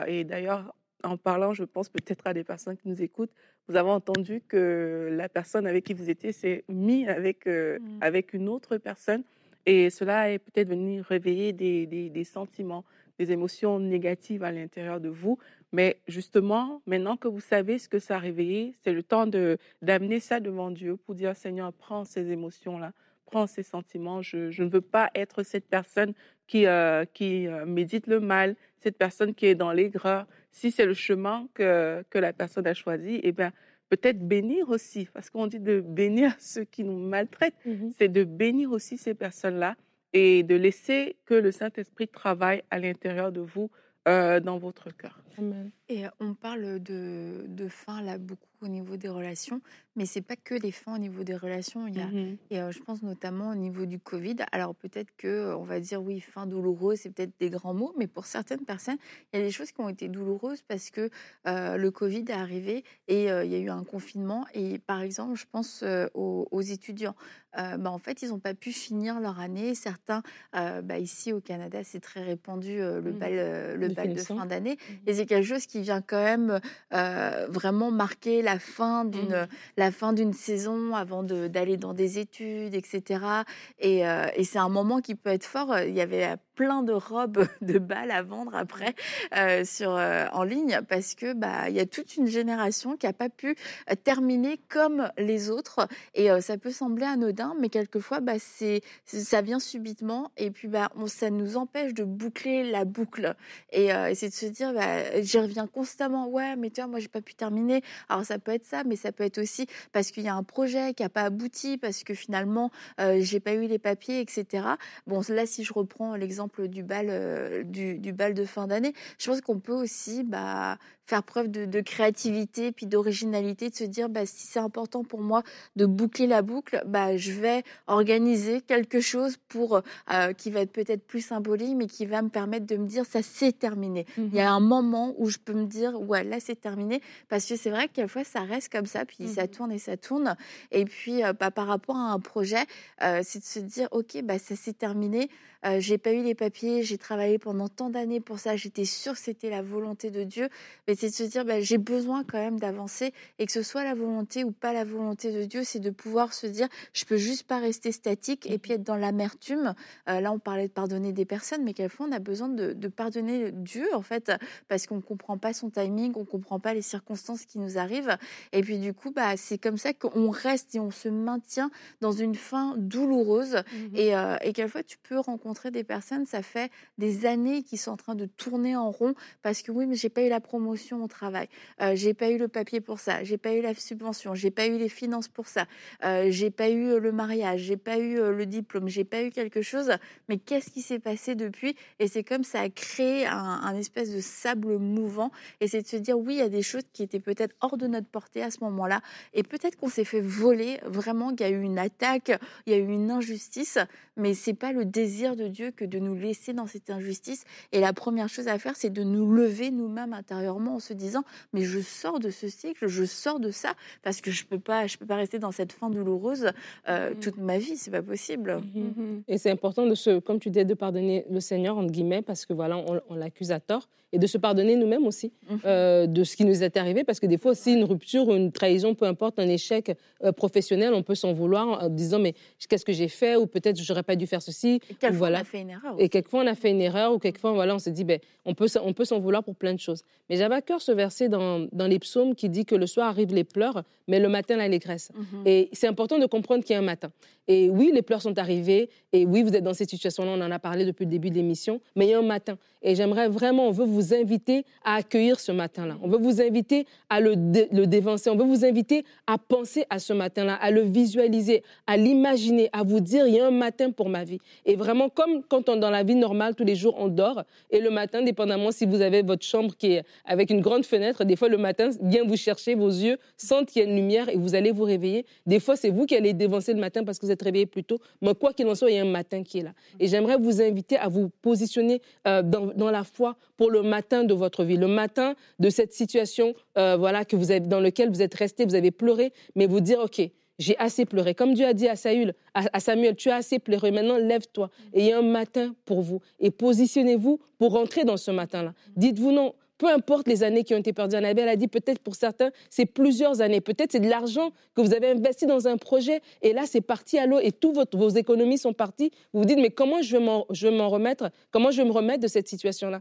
et 0.06 0.24
d'ailleurs, 0.24 0.74
en 1.04 1.16
parlant, 1.16 1.52
je 1.52 1.64
pense 1.64 1.88
peut-être 1.88 2.26
à 2.26 2.34
des 2.34 2.44
personnes 2.44 2.76
qui 2.76 2.88
nous 2.88 3.02
écoutent, 3.02 3.32
vous 3.68 3.76
avez 3.76 3.90
entendu 3.90 4.42
que 4.46 5.08
la 5.12 5.28
personne 5.28 5.66
avec 5.66 5.84
qui 5.84 5.94
vous 5.94 6.10
étiez 6.10 6.32
s'est 6.32 6.64
mis 6.68 7.06
avec, 7.08 7.46
mmh. 7.46 7.78
avec 8.00 8.32
une 8.32 8.48
autre 8.48 8.78
personne. 8.78 9.22
Et 9.66 9.90
cela 9.90 10.30
est 10.30 10.38
peut-être 10.38 10.68
venu 10.68 11.00
réveiller 11.02 11.52
des, 11.52 11.86
des, 11.86 12.24
sentiments, 12.24 12.84
des 13.18 13.30
émotions 13.30 13.78
négatives 13.78 14.42
à 14.42 14.52
l'intérieur 14.52 15.00
de 15.00 15.08
vous. 15.08 15.38
Mais 15.72 16.00
justement, 16.08 16.82
maintenant 16.86 17.16
que 17.16 17.28
vous 17.28 17.40
savez 17.40 17.78
ce 17.78 17.88
que 17.88 17.98
ça 17.98 18.16
a 18.16 18.18
réveillé, 18.18 18.74
c'est 18.82 18.92
le 18.92 19.02
temps 19.02 19.26
de, 19.26 19.58
d'amener 19.82 20.18
ça 20.18 20.40
devant 20.40 20.70
Dieu 20.70 20.96
pour 20.96 21.14
dire, 21.14 21.36
Seigneur, 21.36 21.72
prends 21.72 22.04
ces 22.04 22.32
émotions-là, 22.32 22.92
prends 23.26 23.46
ces 23.46 23.62
sentiments. 23.62 24.22
Je, 24.22 24.50
je, 24.50 24.62
ne 24.62 24.70
veux 24.70 24.80
pas 24.80 25.10
être 25.14 25.42
cette 25.42 25.68
personne 25.68 26.14
qui, 26.46 26.66
euh, 26.66 27.04
qui 27.04 27.46
euh, 27.46 27.66
médite 27.66 28.06
le 28.06 28.18
mal, 28.18 28.56
cette 28.78 28.96
personne 28.96 29.34
qui 29.34 29.46
est 29.46 29.54
dans 29.54 29.72
l'aigreur. 29.72 30.26
Si 30.52 30.70
c'est 30.70 30.86
le 30.86 30.94
chemin 30.94 31.48
que, 31.54 32.04
que 32.10 32.18
la 32.18 32.32
personne 32.32 32.66
a 32.66 32.74
choisi, 32.74 33.20
eh 33.22 33.32
bien, 33.32 33.52
peut-être 33.88 34.26
bénir 34.26 34.70
aussi, 34.70 35.08
parce 35.12 35.30
qu'on 35.30 35.46
dit 35.46 35.60
de 35.60 35.80
bénir 35.80 36.34
ceux 36.38 36.64
qui 36.64 36.84
nous 36.84 36.98
maltraitent, 36.98 37.54
mmh 37.66 37.90
c'est 37.98 38.08
de 38.08 38.24
bénir 38.24 38.72
aussi 38.72 38.96
ces 38.96 39.14
personnes-là 39.14 39.76
et 40.12 40.42
de 40.42 40.56
laisser 40.56 41.16
que 41.24 41.34
le 41.34 41.52
Saint-Esprit 41.52 42.08
travaille 42.08 42.62
à 42.70 42.78
l'intérieur 42.78 43.30
de 43.30 43.40
vous, 43.40 43.70
euh, 44.08 44.40
dans 44.40 44.58
votre 44.58 44.90
cœur. 44.96 45.22
Amen. 45.38 45.70
Et 45.92 46.04
on 46.20 46.34
parle 46.34 46.78
de, 46.80 47.46
de 47.48 47.66
faim 47.68 48.00
là 48.00 48.16
beaucoup 48.16 48.46
au 48.62 48.68
niveau 48.68 48.96
des 48.98 49.08
relations, 49.08 49.60
mais 49.96 50.04
c'est 50.04 50.20
pas 50.20 50.36
que 50.36 50.54
les 50.54 50.70
fins 50.70 50.94
au 50.96 50.98
niveau 50.98 51.24
des 51.24 51.34
relations. 51.34 51.86
Il 51.88 51.96
y 51.96 52.00
a, 52.00 52.06
Mhm. 52.08 52.36
et 52.50 52.60
euh, 52.60 52.70
je 52.70 52.78
pense 52.80 53.02
notamment 53.02 53.50
au 53.50 53.54
niveau 53.54 53.86
du 53.86 53.98
Covid. 53.98 54.36
Alors 54.52 54.74
peut-être 54.74 55.08
que 55.16 55.54
on 55.54 55.64
va 55.64 55.80
dire 55.80 56.02
oui, 56.02 56.20
fin 56.20 56.46
douloureuse, 56.46 57.00
c'est 57.00 57.10
peut-être 57.10 57.32
des 57.40 57.48
grands 57.50 57.72
mots, 57.74 57.94
mais 57.98 58.06
pour 58.06 58.26
certaines 58.26 58.64
personnes, 58.66 58.98
il 59.32 59.40
y 59.40 59.42
a 59.42 59.44
des 59.44 59.50
choses 59.50 59.72
qui 59.72 59.80
ont 59.80 59.88
été 59.88 60.08
douloureuses 60.08 60.62
parce 60.62 60.90
que 60.90 61.08
euh, 61.48 61.76
le 61.76 61.90
Covid 61.90 62.24
est 62.28 62.32
arrivé 62.32 62.84
et 63.08 63.32
euh, 63.32 63.44
il 63.44 63.50
y 63.50 63.54
a 63.54 63.58
eu 63.58 63.70
un 63.70 63.82
confinement. 63.82 64.46
Et 64.54 64.78
par 64.78 65.00
exemple, 65.00 65.36
je 65.36 65.46
pense 65.50 65.82
aux, 66.14 66.46
aux 66.50 66.60
étudiants. 66.60 67.16
Bah, 67.56 67.90
en 67.90 67.98
fait, 67.98 68.22
ils 68.22 68.28
n'ont 68.28 68.38
pas 68.38 68.54
pu 68.54 68.70
finir 68.72 69.18
leur 69.18 69.40
année. 69.40 69.74
Certains, 69.74 70.22
bah, 70.52 70.98
ici 70.98 71.32
au 71.32 71.40
Canada, 71.40 71.82
c'est 71.82 71.98
très 72.00 72.22
répandu 72.22 72.76
le 72.78 73.00
Mhm. 73.00 73.18
bal, 73.18 73.32
le 73.80 73.88
De 73.88 73.94
bal 73.94 74.12
de 74.12 74.22
fin 74.22 74.46
d'année. 74.46 74.76
Mhm. 74.88 74.96
Et 75.06 75.14
c'est 75.14 75.26
quelque 75.26 75.46
chose 75.46 75.66
qui 75.66 75.79
vient 75.80 76.02
quand 76.02 76.22
même 76.22 76.60
euh, 76.92 77.46
vraiment 77.48 77.90
marquer 77.90 78.42
la 78.42 78.58
fin 78.58 79.04
d'une 79.04 79.20
Mhm. 79.30 79.46
la 79.76 79.90
fin 79.92 80.12
d'une 80.12 80.32
saison 80.32 80.94
avant 80.94 81.22
de- 81.22 81.46
d'aller 81.48 81.76
dans 81.76 81.94
des 81.94 82.18
études, 82.18 82.74
etc. 82.74 83.44
Et, 83.78 84.06
euh, 84.06 84.26
et 84.34 84.44
c'est 84.44 84.58
un 84.58 84.68
moment 84.68 85.00
qui 85.00 85.14
peut 85.14 85.30
être 85.30 85.44
fort. 85.44 85.78
Il 85.80 85.94
y 85.94 86.00
avait 86.00 86.36
plein 86.54 86.82
de 86.82 86.92
robes 86.92 87.46
de 87.62 87.78
bal 87.78 88.10
à 88.10 88.22
vendre 88.22 88.54
après 88.54 88.94
euh, 89.36 89.64
sur 89.64 89.94
euh, 89.96 90.26
en 90.32 90.42
ligne 90.44 90.80
parce 90.88 91.14
que 91.14 91.32
bah 91.32 91.68
il 91.70 91.74
y 91.76 91.80
a 91.80 91.86
toute 91.86 92.16
une 92.16 92.26
génération 92.26 92.96
qui 92.96 93.06
a 93.06 93.12
pas 93.14 93.28
pu 93.30 93.56
terminer 94.04 94.60
comme 94.68 95.10
les 95.18 95.50
autres 95.50 95.88
et 96.14 96.30
euh, 96.30 96.40
ça 96.40 96.58
peut 96.58 96.70
sembler 96.70 97.06
anodin 97.06 97.54
mais 97.60 97.68
quelquefois 97.70 98.20
bah 98.20 98.38
c'est 98.38 98.82
ça 99.04 99.40
vient 99.42 99.58
subitement 99.58 100.30
et 100.36 100.50
puis 100.50 100.68
bah 100.68 100.90
on, 100.96 101.06
ça 101.06 101.30
nous 101.30 101.56
empêche 101.56 101.94
de 101.94 102.04
boucler 102.04 102.70
la 102.70 102.84
boucle 102.84 103.34
et, 103.72 103.86
et 103.86 104.14
c'est 104.14 104.28
de 104.28 104.34
se 104.34 104.46
dire 104.46 104.72
bah 104.74 105.20
j'y 105.22 105.38
reviens 105.38 105.66
constamment 105.70 106.28
ouais 106.28 106.56
mais 106.56 106.70
tu 106.70 106.80
vois 106.80 106.88
moi 106.88 107.00
j'ai 107.00 107.08
pas 107.08 107.22
pu 107.22 107.34
terminer. 107.34 107.82
Alors 108.08 108.24
ça 108.24 108.38
peut 108.38 108.52
être 108.52 108.66
ça 108.66 108.84
mais 108.84 108.96
ça 108.96 109.12
peut 109.12 109.24
être 109.24 109.38
aussi 109.38 109.66
parce 109.92 110.10
qu'il 110.10 110.24
y 110.24 110.28
a 110.28 110.34
un 110.34 110.42
projet 110.42 110.94
qui 110.94 111.02
a 111.02 111.08
pas 111.08 111.22
abouti 111.22 111.78
parce 111.78 112.04
que 112.04 112.14
finalement 112.14 112.70
euh, 113.00 113.18
j'ai 113.20 113.40
pas 113.40 113.54
eu 113.54 113.66
les 113.66 113.78
papiers 113.78 114.20
etc 114.20 114.64
bon 115.06 115.22
là 115.28 115.46
si 115.46 115.64
je 115.64 115.72
reprends 115.72 116.16
l'exemple 116.16 116.68
du 116.68 116.82
bal 116.82 117.06
euh, 117.08 117.62
du 117.64 118.12
bal 118.12 118.34
de 118.34 118.44
fin 118.44 118.66
d'année 118.66 118.92
je 119.18 119.26
pense 119.30 119.40
qu'on 119.40 119.60
peut 119.60 119.74
aussi 119.74 120.24
bah 120.24 120.78
faire 121.10 121.22
preuve 121.24 121.48
de, 121.50 121.64
de 121.64 121.80
créativité 121.80 122.70
puis 122.70 122.86
d'originalité 122.86 123.68
de 123.68 123.74
se 123.74 123.82
dire 123.84 124.08
bah 124.08 124.26
si 124.26 124.46
c'est 124.46 124.60
important 124.60 125.02
pour 125.02 125.20
moi 125.20 125.42
de 125.74 125.84
boucler 125.84 126.28
la 126.28 126.40
boucle 126.42 126.82
bah 126.86 127.16
je 127.16 127.32
vais 127.32 127.64
organiser 127.88 128.60
quelque 128.60 129.00
chose 129.00 129.36
pour 129.48 129.80
euh, 130.12 130.32
qui 130.32 130.50
va 130.52 130.60
être 130.60 130.72
peut-être 130.72 131.04
plus 131.04 131.20
symbolique 131.20 131.74
mais 131.76 131.86
qui 131.88 132.06
va 132.06 132.22
me 132.22 132.28
permettre 132.28 132.64
de 132.66 132.76
me 132.76 132.86
dire 132.86 133.04
ça 133.04 133.20
c'est 133.22 133.52
terminé. 133.58 134.06
Il 134.16 134.34
y 134.34 134.40
a 134.40 134.52
un 134.52 134.60
moment 134.60 135.14
où 135.18 135.28
je 135.28 135.38
peux 135.38 135.52
me 135.52 135.66
dire 135.66 136.00
ouais 136.00 136.22
là 136.22 136.38
c'est 136.38 136.60
terminé 136.60 137.02
parce 137.28 137.44
que 137.46 137.56
c'est 137.56 137.70
vrai 137.70 137.88
que 137.88 137.94
quelquefois 137.94 138.22
ça 138.24 138.40
reste 138.42 138.70
comme 138.72 138.86
ça 138.86 139.04
puis 139.04 139.26
ça 139.28 139.42
Mhm. 139.42 139.48
tourne 139.48 139.72
et 139.72 139.78
ça 139.78 139.96
tourne. 139.96 140.36
Et 140.70 140.84
puis 140.84 141.24
euh, 141.24 141.32
bah, 141.32 141.50
par 141.50 141.66
rapport 141.66 141.96
à 141.96 142.12
un 142.12 142.20
projet 142.20 142.64
euh, 143.02 143.20
c'est 143.24 143.40
de 143.40 143.44
se 143.44 143.58
dire 143.58 143.88
ok 143.90 144.22
bah 144.22 144.38
ça 144.38 144.54
s'est 144.54 144.72
terminé 144.72 145.28
euh, 145.64 145.80
j'ai 145.80 145.98
pas 145.98 146.12
eu 146.12 146.22
les 146.22 146.34
papiers 146.34 146.82
j'ai 146.82 146.98
travaillé 146.98 147.38
pendant 147.38 147.68
tant 147.68 147.90
d'années 147.90 148.20
pour 148.20 148.38
ça 148.38 148.56
j'étais 148.56 148.84
sûre 148.84 149.12
que 149.12 149.18
c'était 149.18 149.50
la 149.50 149.62
volonté 149.62 150.10
de 150.10 150.24
Dieu 150.24 150.48
mais 150.86 150.94
c'est 150.94 151.08
de 151.08 151.14
se 151.14 151.24
dire 151.24 151.44
bah, 151.44 151.60
j'ai 151.60 151.78
besoin 151.78 152.24
quand 152.24 152.38
même 152.38 152.58
d'avancer 152.58 153.12
et 153.38 153.46
que 153.46 153.52
ce 153.52 153.62
soit 153.62 153.84
la 153.84 153.94
volonté 153.94 154.44
ou 154.44 154.52
pas 154.52 154.72
la 154.72 154.84
volonté 154.84 155.32
de 155.32 155.44
Dieu 155.44 155.62
c'est 155.64 155.80
de 155.80 155.90
pouvoir 155.90 156.32
se 156.32 156.46
dire 156.46 156.68
je 156.92 157.04
peux 157.04 157.16
juste 157.16 157.46
pas 157.46 157.58
rester 157.58 157.92
statique 157.92 158.50
et 158.50 158.58
puis 158.58 158.72
être 158.72 158.84
dans 158.84 158.96
l'amertume 158.96 159.74
euh, 160.08 160.20
là 160.20 160.32
on 160.32 160.38
parlait 160.38 160.68
de 160.68 160.72
pardonner 160.72 161.12
des 161.12 161.24
personnes 161.24 161.64
mais 161.64 161.74
quelquefois 161.74 162.06
on 162.08 162.12
a 162.12 162.18
besoin 162.18 162.48
de, 162.48 162.72
de 162.72 162.88
pardonner 162.88 163.52
Dieu 163.52 163.86
en 163.94 164.02
fait 164.02 164.32
parce 164.68 164.86
qu'on 164.86 165.00
comprend 165.00 165.38
pas 165.38 165.52
son 165.52 165.70
timing, 165.70 166.12
on 166.16 166.24
comprend 166.24 166.60
pas 166.60 166.74
les 166.74 166.82
circonstances 166.82 167.44
qui 167.44 167.58
nous 167.58 167.78
arrivent. 167.78 168.16
Et 168.52 168.62
puis 168.62 168.78
du 168.78 168.94
coup, 168.94 169.10
bah 169.10 169.36
c'est 169.36 169.58
comme 169.58 169.76
ça 169.76 169.92
qu'on 169.92 170.30
reste 170.30 170.74
et 170.74 170.80
on 170.80 170.90
se 170.90 171.08
maintient 171.08 171.70
dans 172.00 172.12
une 172.12 172.34
fin 172.34 172.74
douloureuse. 172.76 173.56
Mhm. 173.72 173.90
Et, 173.94 174.16
euh, 174.16 174.36
et 174.42 174.52
quelquefois, 174.52 174.82
tu 174.82 174.98
peux 174.98 175.18
rencontrer 175.18 175.49
des 175.70 175.84
personnes, 175.84 176.26
ça 176.26 176.42
fait 176.42 176.70
des 176.98 177.26
années 177.26 177.62
qu'ils 177.62 177.78
sont 177.78 177.92
en 177.92 177.96
train 177.96 178.14
de 178.14 178.26
tourner 178.26 178.76
en 178.76 178.90
rond 178.90 179.14
parce 179.42 179.62
que 179.62 179.72
oui, 179.72 179.86
mais 179.86 179.94
j'ai 179.94 180.08
pas 180.08 180.22
eu 180.22 180.28
la 180.28 180.40
promotion 180.40 181.02
au 181.02 181.08
travail, 181.08 181.48
euh, 181.80 181.92
j'ai 181.94 182.14
pas 182.14 182.30
eu 182.30 182.38
le 182.38 182.48
papier 182.48 182.80
pour 182.80 183.00
ça, 183.00 183.24
j'ai 183.24 183.38
pas 183.38 183.54
eu 183.54 183.60
la 183.60 183.74
subvention, 183.74 184.34
j'ai 184.34 184.50
pas 184.50 184.66
eu 184.66 184.78
les 184.78 184.88
finances 184.88 185.28
pour 185.28 185.48
ça, 185.48 185.66
euh, 186.04 186.30
j'ai 186.30 186.50
pas 186.50 186.70
eu 186.70 186.98
le 186.98 187.12
mariage, 187.12 187.60
j'ai 187.60 187.76
pas 187.76 187.98
eu 187.98 188.18
euh, 188.18 188.32
le 188.32 188.46
diplôme, 188.46 188.88
j'ai 188.88 189.04
pas 189.04 189.22
eu 189.22 189.30
quelque 189.30 189.62
chose. 189.62 189.90
Mais 190.28 190.38
qu'est-ce 190.38 190.70
qui 190.70 190.82
s'est 190.82 190.98
passé 190.98 191.34
depuis? 191.34 191.76
Et 191.98 192.08
c'est 192.08 192.24
comme 192.24 192.44
ça 192.44 192.60
a 192.60 192.68
créé 192.68 193.26
un, 193.26 193.34
un 193.36 193.74
espèce 193.74 194.14
de 194.14 194.20
sable 194.20 194.78
mouvant. 194.78 195.30
Et 195.60 195.68
c'est 195.68 195.82
de 195.82 195.86
se 195.86 195.96
dire 195.96 196.18
oui, 196.18 196.34
il 196.34 196.38
y 196.38 196.42
a 196.42 196.48
des 196.48 196.62
choses 196.62 196.84
qui 196.92 197.02
étaient 197.02 197.20
peut-être 197.20 197.54
hors 197.60 197.76
de 197.76 197.86
notre 197.86 198.08
portée 198.08 198.42
à 198.42 198.50
ce 198.50 198.58
moment-là. 198.62 199.00
Et 199.34 199.42
peut-être 199.42 199.76
qu'on 199.76 199.88
s'est 199.88 200.04
fait 200.04 200.20
voler, 200.20 200.78
vraiment, 200.84 201.30
qu'il 201.30 201.46
y 201.46 201.50
a 201.50 201.52
eu 201.52 201.62
une 201.62 201.78
attaque, 201.78 202.32
il 202.66 202.72
y 202.72 202.76
a 202.76 202.78
eu 202.78 202.88
une 202.88 203.10
injustice. 203.10 203.78
Mais 204.16 204.34
c'est 204.34 204.54
pas 204.54 204.72
le 204.72 204.84
désir 204.84 205.36
de 205.36 205.39
Dieu 205.48 205.70
que 205.70 205.84
de 205.84 205.98
nous 205.98 206.14
laisser 206.14 206.52
dans 206.52 206.66
cette 206.66 206.90
injustice. 206.90 207.44
Et 207.72 207.80
la 207.80 207.92
première 207.92 208.28
chose 208.28 208.48
à 208.48 208.58
faire, 208.58 208.76
c'est 208.76 208.90
de 208.90 209.02
nous 209.02 209.30
lever 209.30 209.70
nous-mêmes 209.70 210.12
intérieurement 210.12 210.76
en 210.76 210.80
se 210.80 210.92
disant 210.92 211.22
mais 211.52 211.62
je 211.62 211.80
sors 211.80 212.18
de 212.20 212.30
ce 212.30 212.48
cycle, 212.48 212.86
je 212.88 213.04
sors 213.04 213.40
de 213.40 213.50
ça 213.50 213.74
parce 214.02 214.20
que 214.20 214.30
je 214.30 214.44
peux 214.44 214.58
pas, 214.58 214.86
je 214.86 214.96
peux 214.98 215.06
pas 215.06 215.16
rester 215.16 215.38
dans 215.38 215.52
cette 215.52 215.72
fin 215.72 215.90
douloureuse 215.90 216.50
euh, 216.88 217.10
Mhm. 217.10 217.20
toute 217.20 217.36
ma 217.38 217.58
vie, 217.58 217.76
c'est 217.76 217.90
pas 217.90 218.02
possible. 218.02 218.60
Mhm. 218.74 218.82
Mhm. 218.96 219.22
Et 219.28 219.38
c'est 219.38 219.50
important 219.50 219.86
de 219.86 219.94
se, 219.94 220.18
comme 220.18 220.38
tu 220.38 220.50
dis, 220.50 220.64
de 220.64 220.74
pardonner 220.74 221.24
le 221.30 221.40
Seigneur, 221.40 221.78
entre 221.78 221.90
guillemets, 221.90 222.22
parce 222.22 222.46
que 222.46 222.52
voilà, 222.52 222.76
on, 222.78 223.00
on 223.08 223.14
l'accuse 223.14 223.52
à 223.52 223.60
tort, 223.60 223.88
et 224.12 224.18
de 224.18 224.26
se 224.26 224.38
pardonner 224.38 224.74
nous-mêmes 224.74 225.06
aussi 225.06 225.30
Mhm. 225.48 225.58
euh, 225.64 226.06
de 226.08 226.24
ce 226.24 226.36
qui 226.36 226.44
nous 226.44 226.64
est 226.64 226.76
arrivé, 226.76 227.04
parce 227.04 227.20
que 227.20 227.26
des 227.26 227.38
fois 227.38 227.52
aussi, 227.52 227.72
une 227.74 227.84
rupture 227.84 228.26
ou 228.28 228.34
une 228.34 228.50
trahison, 228.50 228.94
peu 228.96 229.04
importe, 229.06 229.38
un 229.38 229.48
échec 229.48 229.96
euh, 230.24 230.32
professionnel, 230.32 230.92
on 230.94 231.02
peut 231.04 231.14
s'en 231.14 231.32
vouloir 231.32 231.84
en 231.84 231.88
disant, 231.88 232.18
mais 232.18 232.34
qu'est-ce 232.68 232.84
que 232.84 232.92
j'ai 232.92 233.06
fait, 233.08 233.36
ou 233.36 233.46
peut-être 233.46 233.80
j'aurais 233.80 234.02
pas 234.02 234.16
dû 234.16 234.26
faire 234.26 234.42
ceci, 234.42 234.74
Et 234.90 234.94
quelquefois, 234.94 235.10
voilà. 235.18 235.29
On 235.38 235.40
a 235.40 235.44
fait 235.44 235.60
une 235.60 235.70
erreur. 235.70 235.94
et 235.98 236.08
quelquefois, 236.08 236.42
on 236.42 236.46
a 236.46 236.54
fait 236.54 236.70
une 236.70 236.80
erreur, 236.80 237.12
ou 237.12 237.18
quelquefois, 237.18 237.52
voilà, 237.52 237.74
on 237.74 237.78
se 237.78 237.90
dit, 237.90 238.04
ben, 238.04 238.18
on 238.44 238.54
peut, 238.54 238.68
s'en- 238.68 238.82
on 238.84 238.92
peut 238.92 239.04
s'en 239.04 239.18
vouloir 239.20 239.44
pour 239.44 239.54
plein 239.56 239.74
de 239.74 239.80
choses. 239.80 240.02
Mais 240.28 240.36
j'avais 240.36 240.54
à 240.54 240.62
cœur 240.62 240.80
ce 240.80 240.92
verset 240.92 241.28
dans, 241.28 241.66
dans 241.72 241.86
les 241.86 241.98
psaumes 241.98 242.34
qui 242.34 242.48
dit 242.48 242.64
que 242.64 242.74
le 242.74 242.86
soir 242.86 243.08
arrivent 243.08 243.34
les 243.34 243.44
pleurs, 243.44 243.82
mais 244.08 244.18
le 244.20 244.28
matin, 244.28 244.56
l'allégresse. 244.56 245.10
Mhm. 245.14 245.42
Et 245.46 245.68
c'est 245.72 245.86
important 245.86 246.18
de 246.18 246.26
comprendre 246.26 246.64
qu'il 246.64 246.74
y 246.74 246.76
a 246.76 246.78
un 246.78 246.84
matin. 246.84 247.10
Et 247.48 247.68
oui, 247.68 247.90
les 247.92 248.02
pleurs 248.02 248.22
sont 248.22 248.38
arrivées. 248.38 248.88
Et 249.12 249.26
oui, 249.26 249.42
vous 249.42 249.52
êtes 249.56 249.64
dans 249.64 249.74
cette 249.74 249.90
situation-là. 249.90 250.30
On 250.36 250.40
en 250.40 250.50
a 250.52 250.58
parlé 250.60 250.84
depuis 250.84 251.04
le 251.04 251.10
début 251.10 251.30
de 251.30 251.34
l'émission. 251.34 251.80
Mais 251.96 252.06
il 252.06 252.10
y 252.10 252.14
a 252.14 252.18
un 252.18 252.22
matin. 252.22 252.56
Et 252.82 252.94
j'aimerais 252.94 253.28
vraiment, 253.28 253.66
on 253.66 253.72
veut 253.72 253.84
vous 253.84 254.14
inviter 254.14 254.64
à 254.84 254.94
accueillir 254.94 255.40
ce 255.40 255.50
matin-là. 255.50 255.96
On 256.00 256.06
veut 256.08 256.18
vous 256.18 256.40
inviter 256.40 256.86
à 257.08 257.18
le, 257.20 257.34
dé- 257.34 257.66
le 257.72 257.86
dévancer. 257.88 258.30
On 258.30 258.36
veut 258.36 258.44
vous 258.44 258.64
inviter 258.64 259.04
à 259.26 259.36
penser 259.36 259.84
à 259.90 259.98
ce 259.98 260.12
matin-là, 260.12 260.54
à 260.54 260.70
le 260.70 260.82
visualiser, 260.82 261.64
à 261.88 261.96
l'imaginer, 261.96 262.68
à 262.72 262.84
vous 262.84 263.00
dire, 263.00 263.26
il 263.26 263.34
y 263.34 263.40
a 263.40 263.46
un 263.46 263.50
matin 263.50 263.90
pour 263.90 264.08
ma 264.08 264.22
vie. 264.22 264.38
Et 264.64 264.76
vraiment, 264.76 265.08
comme 265.20 265.42
quand 265.42 265.68
on, 265.68 265.76
dans 265.76 265.90
la 265.90 266.02
vie 266.02 266.14
normale, 266.14 266.54
tous 266.54 266.64
les 266.64 266.76
jours, 266.76 266.94
on 266.98 267.08
dort. 267.08 267.44
Et 267.70 267.80
le 267.80 267.90
matin, 267.90 268.22
dépendamment 268.22 268.72
si 268.72 268.86
vous 268.86 269.02
avez 269.02 269.20
votre 269.20 269.44
chambre 269.44 269.76
qui 269.76 269.92
est 269.92 270.04
avec 270.24 270.48
une 270.48 270.62
grande 270.62 270.86
fenêtre, 270.86 271.24
des 271.24 271.36
fois, 271.36 271.50
le 271.50 271.58
matin, 271.58 271.90
bien 272.00 272.24
vous 272.24 272.36
chercher, 272.36 272.74
vos 272.74 272.88
yeux 272.88 273.18
sentent 273.36 273.68
qu'il 273.68 273.82
y 273.82 273.84
a 273.84 273.88
une 273.88 273.96
lumière 273.96 274.30
et 274.30 274.36
vous 274.36 274.54
allez 274.54 274.70
vous 274.70 274.84
réveiller. 274.84 275.26
Des 275.44 275.60
fois, 275.60 275.76
c'est 275.76 275.90
vous 275.90 276.06
qui 276.06 276.16
allez 276.16 276.32
dévancer 276.32 276.72
le 276.72 276.80
matin 276.80 277.04
parce 277.04 277.18
que 277.18 277.26
vous 277.26 277.32
êtes 277.32 277.42
réveillé 277.42 277.66
plus 277.66 277.84
tôt. 277.84 277.98
Mais 278.22 278.34
quoi 278.34 278.54
qu'il 278.54 278.66
en 278.66 278.74
soit, 278.74 278.90
il 278.90 278.96
y 278.96 278.98
a 278.98 279.02
un 279.02 279.04
matin 279.04 279.42
qui 279.42 279.58
est 279.58 279.62
là. 279.62 279.74
Et 279.98 280.08
j'aimerais 280.08 280.38
vous 280.38 280.62
inviter 280.62 280.96
à 280.96 281.08
vous 281.08 281.28
positionner 281.42 282.00
euh, 282.26 282.40
dans, 282.40 282.68
dans 282.68 282.90
la 282.90 283.04
foi 283.04 283.36
pour 283.58 283.70
le 283.70 283.82
matin 283.82 284.24
de 284.24 284.32
votre 284.32 284.64
vie, 284.64 284.78
le 284.78 284.88
matin 284.88 285.34
de 285.58 285.68
cette 285.68 285.92
situation 285.92 286.54
euh, 286.78 286.96
voilà, 286.96 287.26
que 287.26 287.36
vous 287.36 287.50
avez, 287.50 287.60
dans 287.60 287.80
laquelle 287.80 288.08
vous 288.08 288.22
êtes 288.22 288.34
resté, 288.34 288.64
vous 288.64 288.74
avez 288.74 288.90
pleuré, 288.90 289.34
mais 289.54 289.66
vous 289.66 289.80
dire, 289.80 290.00
OK, 290.00 290.22
j'ai 290.60 290.78
assez 290.78 291.06
pleuré. 291.06 291.34
Comme 291.34 291.54
Dieu 291.54 291.66
a 291.66 291.72
dit 291.72 291.88
à 291.88 291.96
Saül, 291.96 292.34
à, 292.54 292.78
Samuel, 292.78 293.16
tu 293.16 293.30
as 293.30 293.36
assez 293.36 293.58
pleuré, 293.58 293.90
maintenant 293.90 294.18
lève-toi. 294.18 294.70
Et 294.92 295.00
il 295.00 295.06
y 295.06 295.12
a 295.12 295.18
un 295.18 295.22
matin 295.22 295.74
pour 295.86 296.02
vous. 296.02 296.20
Et 296.38 296.50
positionnez-vous 296.50 297.40
pour 297.58 297.72
rentrer 297.72 298.04
dans 298.04 298.18
ce 298.18 298.30
matin-là. 298.30 298.74
Dites-vous 298.94 299.32
non. 299.32 299.54
Peu 299.78 299.88
importe 299.90 300.28
les 300.28 300.42
années 300.42 300.62
qui 300.62 300.74
ont 300.74 300.78
été 300.78 300.92
perdues, 300.92 301.16
Annabelle 301.16 301.48
a 301.48 301.56
dit 301.56 301.66
peut-être 301.66 302.00
pour 302.00 302.14
certains, 302.14 302.50
c'est 302.68 302.84
plusieurs 302.84 303.40
années. 303.40 303.62
Peut-être 303.62 303.92
c'est 303.92 304.00
de 304.00 304.10
l'argent 304.10 304.50
que 304.74 304.82
vous 304.82 304.92
avez 304.92 305.08
investi 305.08 305.46
dans 305.46 305.68
un 305.68 305.78
projet 305.78 306.20
et 306.42 306.52
là, 306.52 306.64
c'est 306.66 306.82
parti 306.82 307.18
à 307.18 307.24
l'eau 307.24 307.38
et 307.40 307.50
toutes 307.50 307.94
vos 307.94 308.10
économies 308.10 308.58
sont 308.58 308.74
parties. 308.74 309.10
Vous 309.32 309.40
vous 309.40 309.46
dites, 309.46 309.58
mais 309.58 309.70
comment 309.70 310.02
je 310.02 310.18
vais 310.18 310.70
m'en 310.70 310.88
remettre? 310.90 311.30
Comment 311.50 311.70
je 311.70 311.78
vais 311.80 311.88
me 311.88 311.92
remettre 311.92 312.20
de 312.20 312.28
cette 312.28 312.46
situation-là? 312.46 313.00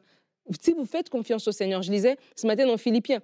Si 0.61 0.73
vous 0.73 0.85
faites 0.85 1.09
confiance 1.09 1.47
au 1.47 1.51
Seigneur, 1.51 1.81
je 1.81 1.91
lisais 1.91 2.17
ce 2.35 2.47
matin 2.47 2.65
dans 2.65 2.77
Philippiens, 2.77 3.19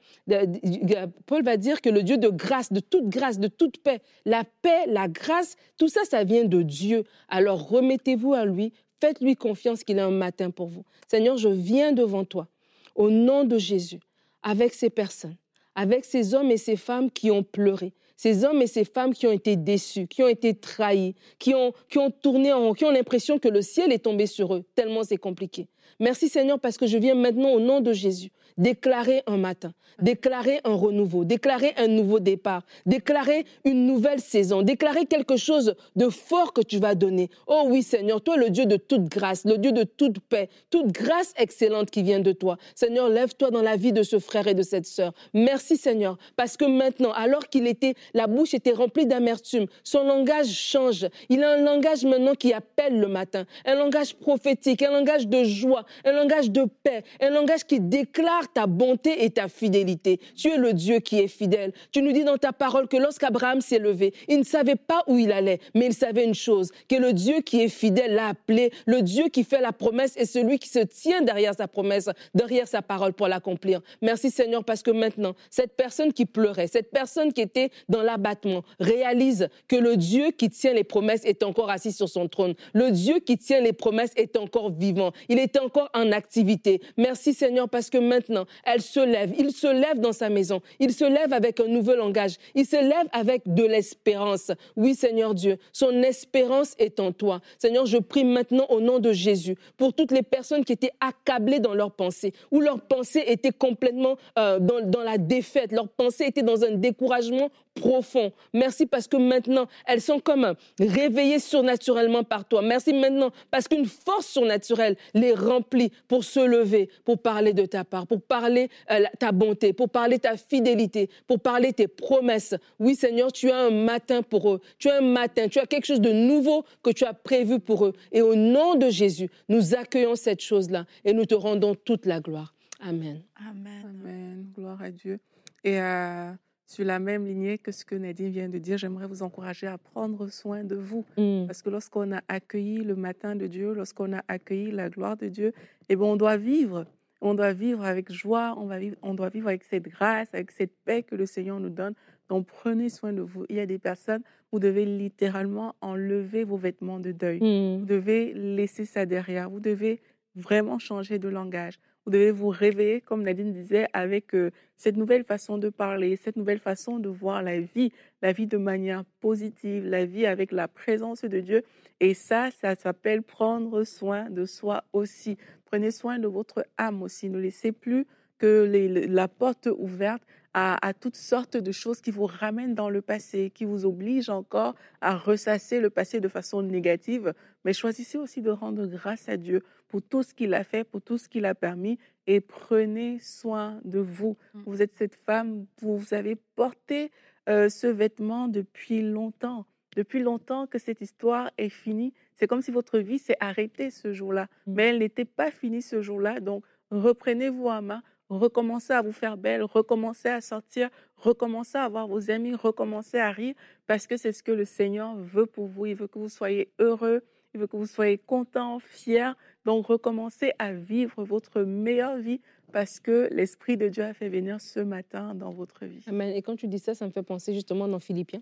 Paul 1.25 1.43
va 1.43 1.57
dire 1.57 1.81
que 1.81 1.89
le 1.89 2.03
Dieu 2.03 2.17
de 2.17 2.29
grâce, 2.29 2.71
de 2.71 2.79
toute 2.79 3.07
grâce, 3.07 3.39
de 3.39 3.47
toute 3.47 3.77
paix, 3.79 4.01
la 4.25 4.43
paix, 4.61 4.85
la 4.87 5.07
grâce, 5.07 5.55
tout 5.77 5.87
ça, 5.87 6.01
ça 6.05 6.23
vient 6.23 6.45
de 6.45 6.61
Dieu. 6.61 7.03
Alors 7.29 7.67
remettez-vous 7.67 8.33
à 8.33 8.45
lui, 8.45 8.73
faites-lui 9.01 9.35
confiance 9.35 9.83
qu'il 9.83 9.99
a 9.99 10.05
un 10.05 10.11
matin 10.11 10.51
pour 10.51 10.67
vous. 10.67 10.83
Seigneur, 11.09 11.37
je 11.37 11.49
viens 11.49 11.91
devant 11.91 12.25
toi, 12.25 12.47
au 12.95 13.09
nom 13.09 13.43
de 13.43 13.57
Jésus, 13.57 13.99
avec 14.43 14.73
ces 14.73 14.89
personnes, 14.89 15.37
avec 15.75 16.05
ces 16.05 16.33
hommes 16.33 16.51
et 16.51 16.57
ces 16.57 16.75
femmes 16.75 17.11
qui 17.11 17.31
ont 17.31 17.43
pleuré, 17.43 17.93
ces 18.15 18.45
hommes 18.45 18.61
et 18.61 18.67
ces 18.67 18.85
femmes 18.85 19.13
qui 19.13 19.27
ont 19.27 19.31
été 19.31 19.55
déçus, 19.55 20.07
qui 20.07 20.23
ont 20.23 20.27
été 20.27 20.53
trahis, 20.53 21.15
qui 21.37 21.53
ont, 21.53 21.73
qui 21.89 21.97
ont 21.97 22.11
tourné 22.11 22.53
en 22.53 22.59
rond, 22.59 22.73
qui 22.73 22.85
ont 22.85 22.91
l'impression 22.91 23.39
que 23.39 23.49
le 23.49 23.61
ciel 23.61 23.91
est 23.91 23.99
tombé 23.99 24.25
sur 24.25 24.55
eux, 24.55 24.63
tellement 24.75 25.03
c'est 25.03 25.17
compliqué. 25.17 25.67
Merci 25.99 26.29
Seigneur 26.29 26.59
parce 26.59 26.77
que 26.77 26.87
je 26.87 26.97
viens 26.97 27.15
maintenant 27.15 27.51
au 27.51 27.59
nom 27.59 27.81
de 27.81 27.93
Jésus 27.93 28.31
déclarer 28.57 29.21
un 29.27 29.37
matin, 29.37 29.73
déclarer 30.01 30.61
un 30.63 30.73
renouveau, 30.73 31.25
déclarer 31.25 31.73
un 31.77 31.87
nouveau 31.87 32.19
départ, 32.19 32.63
déclarer 32.85 33.45
une 33.65 33.85
nouvelle 33.85 34.19
saison, 34.19 34.61
déclarer 34.61 35.05
quelque 35.05 35.35
chose 35.35 35.75
de 35.95 36.09
fort 36.09 36.53
que 36.53 36.61
tu 36.61 36.79
vas 36.79 36.95
donner. 36.95 37.29
Oh 37.47 37.63
oui 37.67 37.83
Seigneur, 37.83 38.21
toi 38.21 38.37
le 38.37 38.49
Dieu 38.49 38.65
de 38.65 38.77
toute 38.77 39.03
grâce, 39.05 39.45
le 39.45 39.57
Dieu 39.57 39.71
de 39.71 39.83
toute 39.83 40.19
paix, 40.19 40.49
toute 40.69 40.91
grâce 40.91 41.33
excellente 41.37 41.91
qui 41.91 42.03
vient 42.03 42.19
de 42.19 42.31
toi. 42.31 42.57
Seigneur, 42.75 43.09
lève-toi 43.09 43.51
dans 43.51 43.61
la 43.61 43.75
vie 43.75 43.91
de 43.91 44.03
ce 44.03 44.19
frère 44.19 44.47
et 44.47 44.53
de 44.53 44.63
cette 44.63 44.85
sœur. 44.85 45.13
Merci 45.33 45.77
Seigneur, 45.77 46.17
parce 46.35 46.55
que 46.55 46.65
maintenant, 46.65 47.11
alors 47.11 47.49
qu'il 47.49 47.67
était, 47.67 47.95
la 48.13 48.27
bouche 48.27 48.53
était 48.53 48.71
remplie 48.71 49.05
d'amertume, 49.05 49.65
son 49.83 50.03
langage 50.03 50.47
change. 50.47 51.07
Il 51.29 51.43
a 51.43 51.51
un 51.51 51.61
langage 51.61 52.05
maintenant 52.05 52.35
qui 52.35 52.53
appelle 52.53 52.99
le 52.99 53.07
matin, 53.07 53.45
un 53.65 53.75
langage 53.75 54.15
prophétique, 54.15 54.81
un 54.81 54.91
langage 54.91 55.27
de 55.27 55.43
joie, 55.43 55.74
un 56.03 56.11
langage 56.11 56.51
de 56.51 56.65
paix, 56.83 57.03
un 57.19 57.29
langage 57.29 57.65
qui 57.65 57.79
déclare 57.79 58.51
ta 58.53 58.67
bonté 58.67 59.23
et 59.23 59.29
ta 59.29 59.47
fidélité. 59.47 60.19
Tu 60.35 60.49
es 60.49 60.57
le 60.57 60.73
Dieu 60.73 60.99
qui 60.99 61.19
est 61.19 61.27
fidèle. 61.27 61.73
Tu 61.91 62.01
nous 62.01 62.11
dis 62.11 62.23
dans 62.23 62.37
ta 62.37 62.53
parole 62.53 62.87
que 62.87 62.97
lorsqu'Abraham 62.97 63.61
s'est 63.61 63.79
levé, 63.79 64.13
il 64.27 64.39
ne 64.39 64.43
savait 64.43 64.75
pas 64.75 65.03
où 65.07 65.17
il 65.17 65.31
allait, 65.31 65.59
mais 65.73 65.87
il 65.87 65.93
savait 65.93 66.23
une 66.23 66.35
chose, 66.35 66.71
que 66.87 66.95
le 66.95 67.13
Dieu 67.13 67.41
qui 67.41 67.61
est 67.61 67.69
fidèle 67.69 68.15
l'a 68.15 68.27
appelé, 68.27 68.71
le 68.85 69.01
Dieu 69.01 69.29
qui 69.29 69.43
fait 69.43 69.61
la 69.61 69.71
promesse 69.71 70.15
est 70.17 70.25
celui 70.25 70.59
qui 70.59 70.69
se 70.69 70.79
tient 70.79 71.21
derrière 71.21 71.55
sa 71.55 71.67
promesse, 71.67 72.09
derrière 72.33 72.67
sa 72.67 72.81
parole 72.81 73.13
pour 73.13 73.27
l'accomplir. 73.27 73.81
Merci 74.01 74.29
Seigneur 74.31 74.63
parce 74.63 74.81
que 74.83 74.91
maintenant, 74.91 75.35
cette 75.49 75.75
personne 75.75 76.13
qui 76.13 76.25
pleurait, 76.25 76.67
cette 76.67 76.91
personne 76.91 77.33
qui 77.33 77.41
était 77.41 77.69
dans 77.89 78.01
l'abattement, 78.01 78.63
réalise 78.79 79.49
que 79.67 79.75
le 79.75 79.97
Dieu 79.97 80.31
qui 80.31 80.49
tient 80.49 80.73
les 80.73 80.83
promesses 80.83 81.25
est 81.25 81.43
encore 81.43 81.69
assis 81.69 81.91
sur 81.91 82.09
son 82.09 82.27
trône. 82.27 82.53
Le 82.73 82.91
Dieu 82.91 83.19
qui 83.19 83.37
tient 83.37 83.61
les 83.61 83.73
promesses 83.73 84.11
est 84.15 84.37
encore 84.37 84.71
vivant. 84.71 85.11
Il 85.29 85.39
est 85.39 85.57
encore 85.65 85.89
en 85.93 86.11
activité. 86.11 86.81
Merci 86.97 87.33
Seigneur 87.33 87.67
parce 87.67 87.89
que 87.89 87.97
maintenant, 87.97 88.45
elle 88.63 88.81
se 88.81 88.99
lève. 88.99 89.33
Il 89.37 89.51
se 89.51 89.67
lève 89.67 89.99
dans 89.99 90.13
sa 90.13 90.29
maison. 90.29 90.61
Il 90.79 90.93
se 90.93 91.05
lève 91.05 91.33
avec 91.33 91.59
un 91.59 91.67
nouveau 91.67 91.95
langage. 91.95 92.35
Il 92.53 92.65
se 92.65 92.75
lève 92.75 93.07
avec 93.11 93.41
de 93.45 93.63
l'espérance. 93.63 94.51
Oui, 94.75 94.95
Seigneur 94.95 95.33
Dieu, 95.33 95.57
son 95.73 96.01
espérance 96.03 96.75
est 96.77 96.99
en 96.99 97.11
toi. 97.11 97.41
Seigneur, 97.57 97.85
je 97.85 97.97
prie 97.97 98.23
maintenant 98.23 98.65
au 98.69 98.79
nom 98.79 98.99
de 98.99 99.11
Jésus 99.11 99.55
pour 99.77 99.93
toutes 99.93 100.11
les 100.11 100.23
personnes 100.23 100.63
qui 100.63 100.73
étaient 100.73 100.93
accablées 100.99 101.59
dans 101.59 101.73
leurs 101.73 101.91
pensées, 101.91 102.33
où 102.51 102.61
leurs 102.61 102.81
pensées 102.81 103.23
étaient 103.27 103.51
complètement 103.51 104.17
euh, 104.37 104.59
dans, 104.59 104.81
dans 104.81 105.03
la 105.03 105.17
défaite. 105.17 105.71
Leurs 105.71 105.89
pensées 105.89 106.25
étaient 106.25 106.43
dans 106.43 106.63
un 106.63 106.71
découragement 106.71 107.49
profond. 107.75 108.31
Merci 108.53 108.85
parce 108.85 109.07
que 109.07 109.17
maintenant, 109.17 109.67
elles 109.85 110.01
sont 110.01 110.19
comme 110.19 110.53
réveillées 110.79 111.39
surnaturellement 111.39 112.23
par 112.23 112.45
toi. 112.45 112.61
Merci 112.61 112.93
maintenant 112.93 113.31
parce 113.51 113.67
qu'une 113.67 113.85
force 113.85 114.27
surnaturelle 114.27 114.95
les 115.13 115.33
remplit 115.55 115.91
pour 116.07 116.23
se 116.23 116.39
lever, 116.39 116.89
pour 117.03 117.21
parler 117.21 117.53
de 117.53 117.65
ta 117.65 117.83
part, 117.83 118.07
pour 118.07 118.21
parler 118.21 118.69
euh, 118.91 119.03
ta 119.19 119.31
bonté, 119.31 119.73
pour 119.73 119.89
parler 119.89 120.19
ta 120.19 120.37
fidélité, 120.37 121.09
pour 121.27 121.39
parler 121.39 121.73
tes 121.73 121.87
promesses. 121.87 122.55
Oui, 122.79 122.95
Seigneur, 122.95 123.31
tu 123.31 123.49
as 123.51 123.57
un 123.57 123.71
matin 123.71 124.21
pour 124.21 124.51
eux. 124.51 124.61
Tu 124.77 124.89
as 124.89 124.97
un 124.97 125.01
matin, 125.01 125.47
tu 125.47 125.59
as 125.59 125.65
quelque 125.65 125.85
chose 125.85 126.01
de 126.01 126.11
nouveau 126.11 126.65
que 126.83 126.91
tu 126.91 127.05
as 127.05 127.13
prévu 127.13 127.59
pour 127.59 127.85
eux. 127.85 127.93
Et 128.11 128.21
au 128.21 128.35
nom 128.35 128.75
de 128.75 128.89
Jésus, 128.89 129.29
nous 129.49 129.75
accueillons 129.75 130.15
cette 130.15 130.41
chose-là 130.41 130.85
et 131.03 131.13
nous 131.13 131.25
te 131.25 131.35
rendons 131.35 131.75
toute 131.75 132.05
la 132.05 132.19
gloire. 132.19 132.53
Amen. 132.79 133.21
Amen. 133.37 133.83
Amen. 133.85 134.45
Gloire 134.55 134.81
à 134.81 134.91
Dieu. 134.91 135.19
Et 135.63 135.79
euh, 135.79 136.31
sur 136.65 136.85
la 136.85 136.99
même 136.99 137.25
lignée 137.25 137.57
que 137.57 137.71
ce 137.71 137.85
que 137.85 137.95
Nadine 137.95 138.29
vient 138.29 138.49
de 138.49 138.57
dire, 138.57 138.77
j'aimerais 138.77 139.07
vous 139.07 139.23
encourager 139.23 139.67
à 139.67 139.77
prendre 139.77 140.27
soin 140.29 140.63
de 140.63 140.75
vous. 140.75 141.05
Mm. 141.17 141.45
Parce 141.45 141.61
que 141.61 141.69
lorsqu'on 141.69 142.11
a 142.11 142.21
accueilli 142.27 142.83
le 142.83 142.95
matin 142.95 143.35
de 143.35 143.47
Dieu, 143.47 143.73
lorsqu'on 143.73 144.13
a 144.13 144.21
accueilli 144.27 144.71
la 144.71 144.89
gloire 144.89 145.17
de 145.17 145.27
Dieu, 145.27 145.53
eh 145.89 145.95
bien, 145.95 146.05
on 146.05 146.15
doit 146.15 146.37
vivre. 146.37 146.85
On 147.21 147.33
doit 147.33 147.53
vivre 147.53 147.83
avec 147.83 148.11
joie, 148.11 148.55
on, 148.57 148.65
va 148.65 148.77
vivre, 148.77 148.97
on 149.01 149.13
doit 149.13 149.29
vivre 149.29 149.47
avec 149.47 149.63
cette 149.63 149.87
grâce, 149.87 150.27
avec 150.33 150.51
cette 150.51 150.75
paix 150.83 151.03
que 151.03 151.15
le 151.15 151.25
Seigneur 151.25 151.59
nous 151.59 151.69
donne. 151.69 151.93
Donc 152.29 152.47
prenez 152.47 152.89
soin 152.89 153.13
de 153.13 153.21
vous. 153.21 153.45
Il 153.49 153.55
y 153.55 153.59
a 153.59 153.65
des 153.65 153.79
personnes, 153.79 154.21
vous 154.51 154.59
devez 154.59 154.85
littéralement 154.85 155.75
enlever 155.81 156.43
vos 156.43 156.57
vêtements 156.57 156.99
de 156.99 157.11
deuil. 157.11 157.39
Mm. 157.39 157.79
Vous 157.79 157.85
devez 157.85 158.33
laisser 158.33 158.85
ça 158.85 159.05
derrière. 159.05 159.49
Vous 159.49 159.59
devez 159.59 160.01
vraiment 160.35 160.79
changer 160.79 161.19
de 161.19 161.29
langage. 161.29 161.79
Vous 162.05 162.11
devez 162.11 162.31
vous 162.31 162.49
réveiller, 162.49 163.01
comme 163.01 163.23
Nadine 163.23 163.51
disait, 163.51 163.87
avec 163.93 164.35
euh, 164.35 164.51
cette 164.77 164.95
nouvelle 164.95 165.23
façon 165.23 165.57
de 165.57 165.69
parler, 165.69 166.15
cette 166.17 166.35
nouvelle 166.35 166.59
façon 166.59 166.99
de 166.99 167.09
voir 167.09 167.41
la 167.41 167.59
vie, 167.59 167.91
la 168.21 168.31
vie 168.31 168.45
de 168.45 168.57
manière 168.57 169.03
positive, 169.21 169.87
la 169.87 170.05
vie 170.05 170.27
avec 170.27 170.51
la 170.51 170.67
présence 170.67 171.23
de 171.23 171.39
Dieu. 171.39 171.63
Et 171.99 172.13
ça, 172.13 172.51
ça 172.51 172.75
s'appelle 172.75 173.23
prendre 173.23 173.83
soin 173.83 174.29
de 174.29 174.45
soi 174.45 174.83
aussi. 174.93 175.37
Prenez 175.65 175.89
soin 175.89 176.19
de 176.19 176.27
votre 176.27 176.65
âme 176.77 177.01
aussi. 177.01 177.29
Ne 177.29 177.39
laissez 177.39 177.71
plus 177.71 178.05
que 178.37 178.69
la 179.09 179.27
porte 179.27 179.69
ouverte 179.77 180.23
à, 180.57 180.93
toutes 180.93 181.17
sortes 181.17 181.57
de 181.57 181.71
choses 181.73 181.99
qui 181.99 182.11
vous 182.11 182.25
ramènent 182.25 182.75
dans 182.75 182.89
le 182.89 183.01
passé, 183.01 183.51
qui 183.53 183.65
vous 183.65 183.85
obligent 183.85 184.29
encore 184.29 184.75
à 185.01 185.17
ressasser 185.17 185.81
le 185.81 185.89
passé 185.89 186.21
de 186.21 186.29
façon 186.29 186.61
négative. 186.61 187.33
Mais 187.65 187.73
choisissez 187.73 188.17
aussi 188.17 188.41
de 188.41 188.51
rendre 188.51 188.85
grâce 188.85 189.27
à 189.27 189.35
Dieu 189.35 189.63
pour 189.89 190.01
tout 190.01 190.23
ce 190.23 190.33
qu'il 190.33 190.53
a 190.53 190.63
fait, 190.63 190.85
pour 190.85 191.01
tout 191.01 191.17
ce 191.17 191.27
qu'il 191.27 191.45
a 191.45 191.55
permis, 191.55 191.99
et 192.25 192.39
prenez 192.39 193.19
soin 193.19 193.81
de 193.83 193.99
vous. 193.99 194.37
Mm. 194.53 194.61
Vous 194.65 194.81
êtes 194.81 194.95
cette 194.95 195.15
femme, 195.15 195.65
vous 195.81 196.13
avez 196.13 196.37
porté 196.55 197.11
euh, 197.49 197.67
ce 197.67 197.87
vêtement 197.87 198.47
depuis 198.47 199.01
longtemps. 199.01 199.65
Depuis 199.97 200.21
longtemps 200.21 200.67
que 200.67 200.79
cette 200.79 201.01
histoire 201.01 201.51
est 201.57 201.69
finie. 201.69 202.13
C'est 202.33 202.47
comme 202.47 202.61
si 202.61 202.71
votre 202.71 202.99
vie 202.99 203.19
s'est 203.19 203.37
arrêtée 203.41 203.89
ce 203.89 204.13
jour-là. 204.13 204.47
Mm. 204.67 204.73
Mais 204.73 204.83
elle 204.83 204.99
n'était 204.99 205.25
pas 205.25 205.51
finie 205.51 205.81
ce 205.81 206.01
jour-là. 206.01 206.39
Donc, 206.39 206.63
reprenez-vous 206.91 207.67
en 207.67 207.81
main, 207.81 208.03
recommencez 208.29 208.93
à 208.93 209.01
vous 209.01 209.11
faire 209.11 209.37
belle, 209.37 209.63
recommencez 209.63 210.29
à 210.29 210.41
sortir, 210.41 210.89
recommencez 211.17 211.77
à 211.77 211.83
avoir 211.83 212.07
vos 212.07 212.31
amis, 212.31 212.55
recommencez 212.55 213.19
à 213.19 213.31
rire, 213.31 213.55
parce 213.87 214.07
que 214.07 214.17
c'est 214.17 214.31
ce 214.31 214.43
que 214.43 214.51
le 214.51 214.65
Seigneur 214.65 215.15
veut 215.15 215.45
pour 215.45 215.67
vous. 215.67 215.85
Il 215.85 215.95
veut 215.95 216.07
que 216.07 216.19
vous 216.19 216.29
soyez 216.29 216.71
heureux, 216.79 217.23
il 217.53 217.59
veut 217.59 217.67
que 217.67 217.77
vous 217.77 217.85
soyez 217.85 218.17
content, 218.17 218.79
fier. 218.79 219.35
Donc 219.63 219.87
recommencez 219.87 220.51
à 220.59 220.73
vivre 220.73 221.23
votre 221.23 221.61
meilleure 221.61 222.17
vie 222.17 222.41
parce 222.75 222.99
que 222.99 223.29
l'Esprit 223.31 223.77
de 223.77 223.87
Dieu 223.87 224.03
a 224.03 224.13
fait 224.13 224.27
venir 224.27 224.59
ce 224.59 224.81
matin 224.81 225.33
dans 225.33 225.49
votre 225.49 225.85
vie. 225.85 226.03
Amen. 226.07 226.35
Et 226.35 226.41
quand 226.41 226.57
tu 226.57 226.67
dis 226.67 226.77
ça, 226.77 226.93
ça 226.93 227.05
me 227.05 227.11
fait 227.11 227.23
penser 227.23 227.53
justement 227.53 227.87
dans 227.87 228.01
Philippiens. 228.01 228.41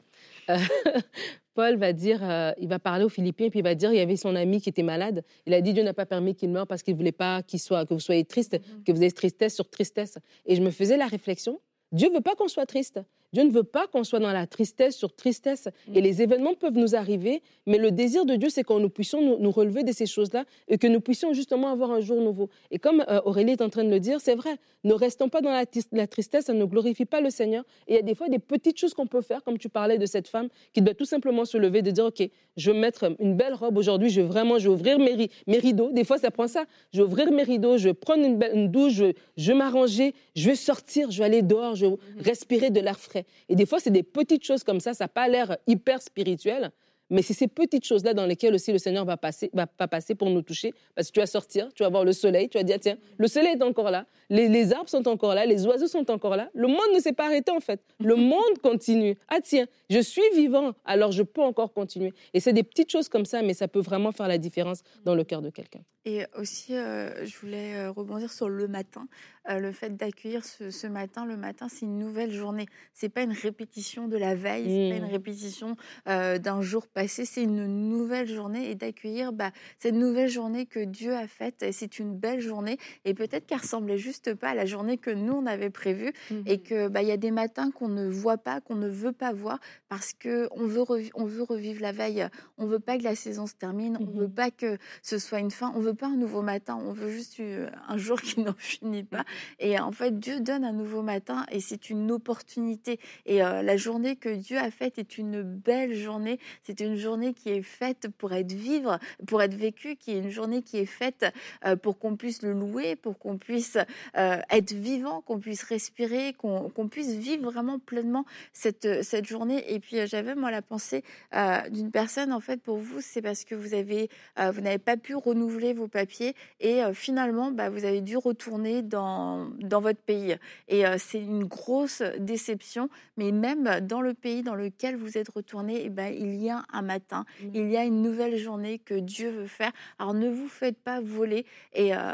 Euh, 0.50 0.58
Paul 1.54 1.76
va 1.76 1.94
dire, 1.94 2.20
euh, 2.24 2.52
il 2.58 2.68
va 2.68 2.80
parler 2.80 3.06
aux 3.06 3.10
Philippiens, 3.10 3.52
puis 3.52 3.60
il 3.60 3.64
va 3.64 3.76
dire, 3.76 3.94
il 3.94 3.98
y 3.98 4.00
avait 4.00 4.16
son 4.16 4.36
ami 4.36 4.60
qui 4.60 4.70
était 4.70 4.82
malade. 4.82 5.24
Il 5.46 5.54
a 5.54 5.62
dit, 5.62 5.72
Dieu 5.72 5.84
n'a 5.84 5.94
pas 5.94 6.08
permis 6.08 6.34
qu'il 6.34 6.50
meure 6.50 6.66
parce 6.66 6.82
qu'il 6.82 6.96
ne 6.96 6.98
voulait 6.98 7.12
pas 7.12 7.44
qu'il 7.44 7.60
soit, 7.60 7.86
que 7.86 7.94
vous 7.94 8.00
soyez 8.00 8.26
triste, 8.26 8.56
mm-hmm. 8.56 8.84
que 8.84 8.92
vous 8.92 9.04
ayez 9.04 9.12
tristesse 9.12 9.54
sur 9.54 9.70
tristesse. 9.70 10.18
Et 10.48 10.56
je 10.56 10.64
me 10.64 10.72
faisais 10.72 10.98
la 10.98 11.06
réflexion, 11.06 11.60
Dieu 11.92 12.10
ne 12.10 12.16
veut 12.16 12.22
pas 12.22 12.34
qu'on 12.34 12.48
soit 12.48 12.66
triste. 12.66 13.00
Dieu 13.34 13.44
ne 13.44 13.52
veut 13.52 13.64
pas 13.64 13.88
qu'on 13.88 14.04
soit 14.04 14.20
dans 14.20 14.32
la 14.32 14.48
tristesse 14.48 14.96
sur 14.96 15.14
tristesse. 15.14 15.68
Et 15.94 16.00
mm. 16.00 16.04
les 16.04 16.22
événements 16.22 16.54
peuvent 16.54 16.78
nous 16.78 16.96
arriver, 16.96 17.42
mais 17.66 17.78
le 17.78 17.92
désir 17.92 18.26
de 18.26 18.36
Dieu, 18.36 18.50
c'est 18.50 18.64
que 18.64 18.74
nous 18.74 18.90
puissions 18.90 19.40
nous, 19.40 19.52
relever 19.52 19.84
de 19.84 19.92
ces 19.92 20.06
choses-là 20.06 20.46
et 20.68 20.78
que 20.78 20.88
nous 20.88 21.02
puissions 21.02 21.34
justement 21.34 21.70
avoir 21.70 21.92
un 21.92 22.00
jour 22.00 22.22
nouveau. 22.22 22.50
Et 22.72 22.80
comme 22.80 23.04
euh, 23.10 23.22
Aurélie 23.26 23.54
est 23.54 23.62
en 23.62 23.70
train 23.70 23.84
de 23.84 23.90
le 23.90 24.00
dire, 24.00 24.22
c'est 24.22 24.36
vrai, 24.36 24.56
ne 24.84 24.94
restons 24.94 25.30
pas 25.30 25.42
dans 25.42 25.52
la, 25.52 25.66
la, 25.92 26.08
tristesse, 26.08 26.46
ça 26.46 26.54
ne 26.54 26.66
glorifie 26.66 27.06
pas 27.06 27.22
le 27.22 27.30
Seigneur. 27.30 27.64
Et 27.88 27.94
il 27.94 27.96
y 27.96 28.00
a 28.00 28.02
des 28.02 28.16
fois 28.16 28.30
des 28.30 28.40
petites 28.40 28.80
choses 28.80 28.94
qu'on 28.94 29.08
peut 29.08 29.22
faire, 29.22 29.44
comme 29.44 29.58
tu 29.58 29.70
parlais 29.70 29.98
de 29.98 30.06
cette 30.06 30.28
femme 30.28 30.48
qui 30.74 30.82
doit 30.82 30.94
tout 30.94 31.06
simplement 31.06 31.46
se 31.46 31.58
lever, 31.58 31.82
de 31.82 31.92
dire, 31.92 32.06
OK, 32.06 32.28
je 32.58 32.72
vais 32.72 32.78
mettre 32.78 33.16
une 33.20 33.36
belle 33.36 33.54
robe 33.54 33.78
aujourd'hui, 33.78 34.10
je 34.10 34.22
vais 34.22 34.28
vraiment, 34.28 34.60
je 34.60 34.68
vais 34.68 34.74
ouvrir 34.74 35.00
mes, 35.00 35.30
mes, 35.48 35.58
rideaux. 35.58 35.92
Des 35.92 36.04
fois, 36.04 36.18
ça 36.18 36.32
prend 36.32 36.48
ça. 36.48 36.66
Je 36.94 37.02
vais 37.02 37.08
ouvrir 37.08 37.32
mes 37.32 37.44
rideaux, 37.44 37.78
je 37.78 37.90
vais 37.90 37.94
prendre 37.94 38.24
une, 38.26 38.40
une 38.54 38.70
douche, 38.70 38.94
je, 38.94 39.14
je 39.38 39.52
vais 39.52 39.58
m'arranger, 39.58 40.14
je 40.36 40.50
vais 40.50 40.56
sortir, 40.56 41.10
je 41.12 41.20
vais 41.20 41.26
aller 41.26 41.42
dehors, 41.42 41.76
je 41.76 41.86
vais 41.86 41.92
mm-hmm. 41.92 42.24
respirer 42.24 42.70
de 42.70 42.80
l'air 42.80 43.00
frais. 43.00 43.23
Et 43.50 43.56
des 43.56 43.66
fois, 43.66 43.80
c'est 43.80 43.92
des 43.92 44.04
petites 44.04 44.44
choses 44.44 44.64
comme 44.64 44.80
ça, 44.80 44.94
ça 44.94 45.06
n'a 45.06 45.10
pas 45.10 45.28
l'air 45.28 45.58
hyper 45.68 46.02
spirituel, 46.02 46.72
mais 47.14 47.22
c'est 47.22 47.34
ces 47.34 47.48
petites 47.48 47.86
choses-là 47.86 48.14
dans 48.14 48.26
lesquelles 48.26 48.54
aussi 48.56 48.72
le 48.72 48.80
Seigneur 48.80 49.06
va 49.06 49.18
passer, 49.18 49.50
va 49.54 49.68
pas 49.68 49.88
passer 49.88 50.16
pour 50.16 50.30
nous 50.30 50.42
toucher, 50.42 50.74
parce 50.96 51.08
que 51.10 51.14
tu 51.14 51.20
vas 51.20 51.28
sortir, 51.28 51.70
tu 51.74 51.84
vas 51.84 51.90
voir 51.90 52.04
le 52.04 52.12
soleil, 52.12 52.50
tu 52.50 52.58
vas 52.58 52.64
dire, 52.64 52.80
tiens, 52.80 52.98
le 53.18 53.28
soleil 53.28 53.54
est 53.54 53.64
encore 53.64 53.92
là, 53.92 54.06
les, 54.30 54.50
les, 54.50 54.74
arbres 54.74 54.90
sont 54.90 55.08
encore 55.08 55.36
là, 55.36 55.46
les 55.46 55.66
oiseaux 55.68 55.88
sont 55.88 56.10
encore 56.10 56.36
là, 56.36 56.50
le 56.54 56.68
monde 56.68 56.80
ne 56.94 57.00
s'est 57.00 57.14
pas 57.14 57.28
arrêté 57.28 57.52
en 57.52 57.60
fait, 57.60 57.82
le 58.00 58.16
monde 58.34 58.58
continue. 58.62 59.16
Ah 59.30 59.40
tiens, 59.42 59.68
je 59.90 60.00
suis 60.00 60.22
vivant, 60.36 60.74
alors 60.86 61.12
je 61.12 61.24
peux 61.24 61.42
encore 61.42 61.72
continuer. 61.72 62.14
Et 62.34 62.40
c'est 62.40 62.54
des 62.54 62.64
petites 62.64 62.92
choses 62.92 63.10
comme 63.10 63.26
ça, 63.26 63.42
mais 63.44 63.54
ça 63.54 63.68
peut 63.68 63.82
vraiment 63.82 64.12
faire 64.12 64.28
la 64.28 64.40
différence 64.40 64.82
dans 65.06 65.14
le 65.14 65.24
cœur 65.24 65.42
de 65.42 65.52
quelqu'un. 65.52 65.82
Et 66.06 66.26
aussi, 66.38 66.76
euh, 66.76 67.26
je 67.26 67.38
voulais 67.38 67.76
euh, 67.76 67.92
rebondir 67.92 68.30
sur 68.30 68.50
le 68.50 68.68
matin. 68.68 69.08
Euh, 69.50 69.60
le 69.60 69.72
fait 69.72 69.96
d'accueillir 69.96 70.44
ce, 70.44 70.88
matin, 70.88 71.26
le 71.26 71.38
matin, 71.38 71.68
c'est 71.70 71.86
une 71.86 71.98
nouvelle 71.98 72.32
journée. 72.32 72.66
C'est 72.94 73.08
pas 73.08 73.22
une 73.22 73.32
répétition 73.32 74.10
de 74.10 74.18
la 74.18 74.36
veille, 74.36 74.66
c'est 74.66 74.90
pas 74.90 74.98
une 74.98 75.10
mmh. 75.10 75.14
répétition 75.14 75.78
d'un 76.06 76.62
jour 76.62 76.88
passé 76.88 77.03
passer, 77.04 77.26
c'est 77.26 77.44
une 77.44 77.66
nouvelle 77.90 78.28
journée 78.30 78.70
et 78.72 78.76
d'accueillir 78.76 79.34
bah, 79.34 79.52
cette 79.78 79.94
nouvelle 79.94 80.30
journée 80.30 80.66
que 80.66 80.80
Dieu 80.80 81.14
a 81.14 81.28
faite. 81.28 81.66
C'est 81.72 82.00
une 82.00 82.16
belle 82.18 82.40
journée 82.40 82.78
et 83.04 83.14
peut-être 83.14 83.46
qu'elle 83.46 83.58
ressemblait 83.58 83.98
juste 83.98 84.34
pas 84.36 84.50
à 84.52 84.56
la 84.56 84.66
journée 84.66 84.98
que 84.98 85.10
nous 85.12 85.34
on 85.34 85.46
avait 85.46 85.70
prévue 85.70 86.14
et 86.46 86.54
Mhm. 86.58 86.64
que 86.64 86.88
bah, 86.88 87.02
il 87.02 87.10
y 87.10 87.12
a 87.12 87.18
des 87.18 87.32
matins 87.32 87.72
qu'on 87.72 87.90
ne 87.90 88.08
voit 88.08 88.38
pas, 88.38 88.62
qu'on 88.62 88.76
ne 88.76 88.88
veut 88.88 89.12
pas 89.12 89.34
voir 89.34 89.60
parce 89.90 90.14
que 90.14 90.48
on 90.52 90.66
veut 90.66 90.82
revi- 90.82 91.12
on 91.14 91.26
veut 91.26 91.44
revivre 91.44 91.82
la 91.82 91.92
veille. 91.92 92.26
On 92.58 92.68
veut 92.68 92.80
pas 92.80 92.98
que 92.98 93.04
la 93.04 93.16
saison 93.16 93.48
se 93.48 93.56
termine. 93.56 93.98
On 94.00 94.06
veut 94.18 94.28
Mhm. 94.28 94.34
pas 94.34 94.50
que 94.50 94.78
ce 95.02 95.18
soit 95.18 95.40
une 95.40 95.52
fin. 95.52 95.74
On 95.76 95.82
veut 95.82 95.94
pas 95.94 96.08
un 96.08 96.16
nouveau 96.16 96.42
matin. 96.42 96.80
On 96.82 96.94
veut 96.94 97.10
juste 97.10 97.38
euh, 97.42 97.70
un 97.90 97.98
jour 97.98 98.18
qui 98.38 98.40
n'en 98.40 98.56
finit 98.58 99.04
pas. 99.04 99.26
Et 99.60 99.78
en 99.78 99.92
fait, 99.92 100.18
Dieu 100.20 100.40
donne 100.40 100.64
un 100.64 100.72
nouveau 100.72 101.02
matin 101.02 101.46
et 101.52 101.60
c'est 101.60 101.90
une 101.90 102.12
opportunité. 102.12 102.98
Et 103.26 103.44
euh, 103.44 103.62
la 103.62 103.76
journée 103.76 104.16
que 104.16 104.30
Dieu 104.30 104.58
a 104.58 104.72
faite 104.72 104.98
est 105.00 105.18
une 105.18 105.42
belle 105.44 105.94
journée. 105.96 106.40
C'est 106.64 106.80
une 106.80 106.93
journée 106.98 107.34
qui 107.34 107.50
est 107.50 107.62
faite 107.62 108.08
pour 108.18 108.34
être 108.34 108.52
vivre, 108.52 109.00
pour 109.28 109.42
être 109.42 109.56
vécue, 109.56 109.96
qui 109.96 110.12
est 110.12 110.20
une 110.20 110.30
journée 110.30 110.62
qui 110.62 110.78
est 110.78 110.86
faite 110.86 111.26
euh, 111.66 111.76
pour 111.76 111.98
qu'on 112.00 112.16
puisse 112.16 112.42
le 112.42 112.54
louer, 112.54 112.96
pour 112.96 113.18
qu'on 113.18 113.38
puisse 113.38 113.78
euh, 114.18 114.38
être 114.50 114.74
vivant, 114.74 115.22
qu'on 115.22 115.40
puisse 115.40 115.64
respirer, 115.64 116.34
qu'on 116.34 116.70
qu'on 116.70 116.88
puisse 116.88 117.14
vivre 117.14 117.44
vraiment 117.44 117.80
pleinement 117.80 118.26
cette, 118.52 119.04
cette 119.04 119.26
journée. 119.26 119.74
Et 119.74 119.80
puis 119.80 120.00
euh, 120.00 120.06
j'avais 120.08 120.36
moi 120.36 120.52
la 120.52 120.62
pensée 120.62 121.04
euh, 121.36 121.70
d'une 121.70 121.92
personne 121.92 122.32
en 122.32 122.40
fait 122.40 122.62
pour 122.62 122.78
vous, 122.78 123.02
c'est 123.02 123.22
parce 123.22 123.44
que 123.46 123.56
vous 123.56 123.74
avez 123.74 124.10
euh, 124.40 124.52
vous 124.52 124.62
n'avez 124.62 124.78
pas 124.80 124.98
pu 124.98 125.16
renouveler 125.16 125.74
vos 125.74 125.88
papiers 125.88 126.36
et 126.60 126.84
euh, 126.84 126.94
finalement 126.94 127.52
bah, 127.52 127.70
vous 127.70 127.86
avez 127.86 128.02
dû 128.02 128.18
retourner 128.18 128.82
dans 128.82 129.50
dans 129.60 129.82
votre 129.82 130.02
pays. 130.02 130.36
Et 130.68 130.86
euh, 130.86 130.98
c'est 130.98 131.20
une 131.20 131.46
grosse 131.46 132.02
déception, 132.20 132.90
mais 133.18 133.32
même 133.32 133.80
dans 133.82 134.02
le 134.02 134.14
pays 134.14 134.44
dans 134.44 134.56
lequel 134.56 134.96
vous 134.96 135.18
êtes 135.18 135.30
retourné, 135.30 135.84
eh 135.86 135.90
ben, 135.90 136.14
il 136.14 136.36
y 136.36 136.50
a 136.50 136.64
un 136.74 136.82
matin, 136.82 137.26
Mhm. 137.42 137.52
il 137.54 137.70
y 137.70 137.78
a 137.78 137.86
une 137.86 138.02
nouvelle 138.02 138.38
journée 138.38 138.80
que 138.80 138.96
Dieu 138.96 139.30
veut 139.30 139.48
faire. 139.48 139.72
Alors 140.00 140.14
ne 140.14 140.30
vous 140.30 140.48
faites 140.50 140.78
pas 140.78 141.00
voler 141.02 141.46
et 141.74 141.96
euh, 141.96 142.14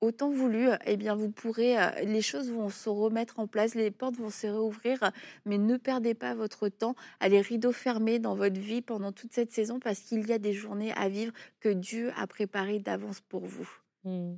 autant 0.00 0.28
voulu, 0.30 0.68
eh 0.84 0.96
bien 0.98 1.14
vous 1.14 1.30
pourrez, 1.30 1.78
euh, 1.80 1.88
les 2.04 2.20
choses 2.20 2.50
vont 2.50 2.68
se 2.68 2.90
remettre 2.90 3.38
en 3.40 3.46
place, 3.46 3.74
les 3.74 3.90
portes 3.90 4.16
vont 4.16 4.28
se 4.28 4.46
réouvrir, 4.46 4.98
mais 5.46 5.56
ne 5.56 5.76
perdez 5.78 6.14
pas 6.14 6.34
votre 6.34 6.68
temps 6.68 6.94
à 7.20 7.28
les 7.30 7.40
rideaux 7.40 7.72
fermés 7.72 8.18
dans 8.18 8.34
votre 8.34 8.60
vie 8.60 8.82
pendant 8.82 9.12
toute 9.12 9.32
cette 9.32 9.52
saison 9.52 9.78
parce 9.80 10.00
qu'il 10.00 10.26
y 10.26 10.32
a 10.32 10.38
des 10.38 10.52
journées 10.52 10.92
à 10.92 11.08
vivre 11.08 11.32
que 11.60 11.70
Dieu 11.70 12.12
a 12.16 12.26
préparées 12.26 12.80
d'avance 12.80 13.20
pour 13.22 13.46
vous. 13.46 13.68
Mm. 14.04 14.34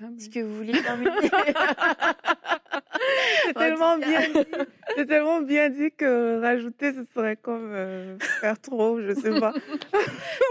Est-ce 0.00 0.28
que 0.30 0.40
vous 0.40 0.56
voulez 0.56 0.72
terminer 0.82 1.10
C'est 3.44 3.56
En 3.56 3.60
tellement 3.60 3.98
bien 3.98 4.20
dit. 4.28 4.44
C'est 4.96 5.06
tellement 5.06 5.40
bien 5.40 5.68
dit 5.70 5.90
que 5.96 6.40
rajouter, 6.40 6.92
ce 6.92 7.04
serait 7.14 7.36
comme 7.36 7.70
euh, 7.72 8.18
faire 8.40 8.58
trop, 8.60 9.00
je 9.00 9.14
sais 9.14 9.38
pas. 9.38 9.52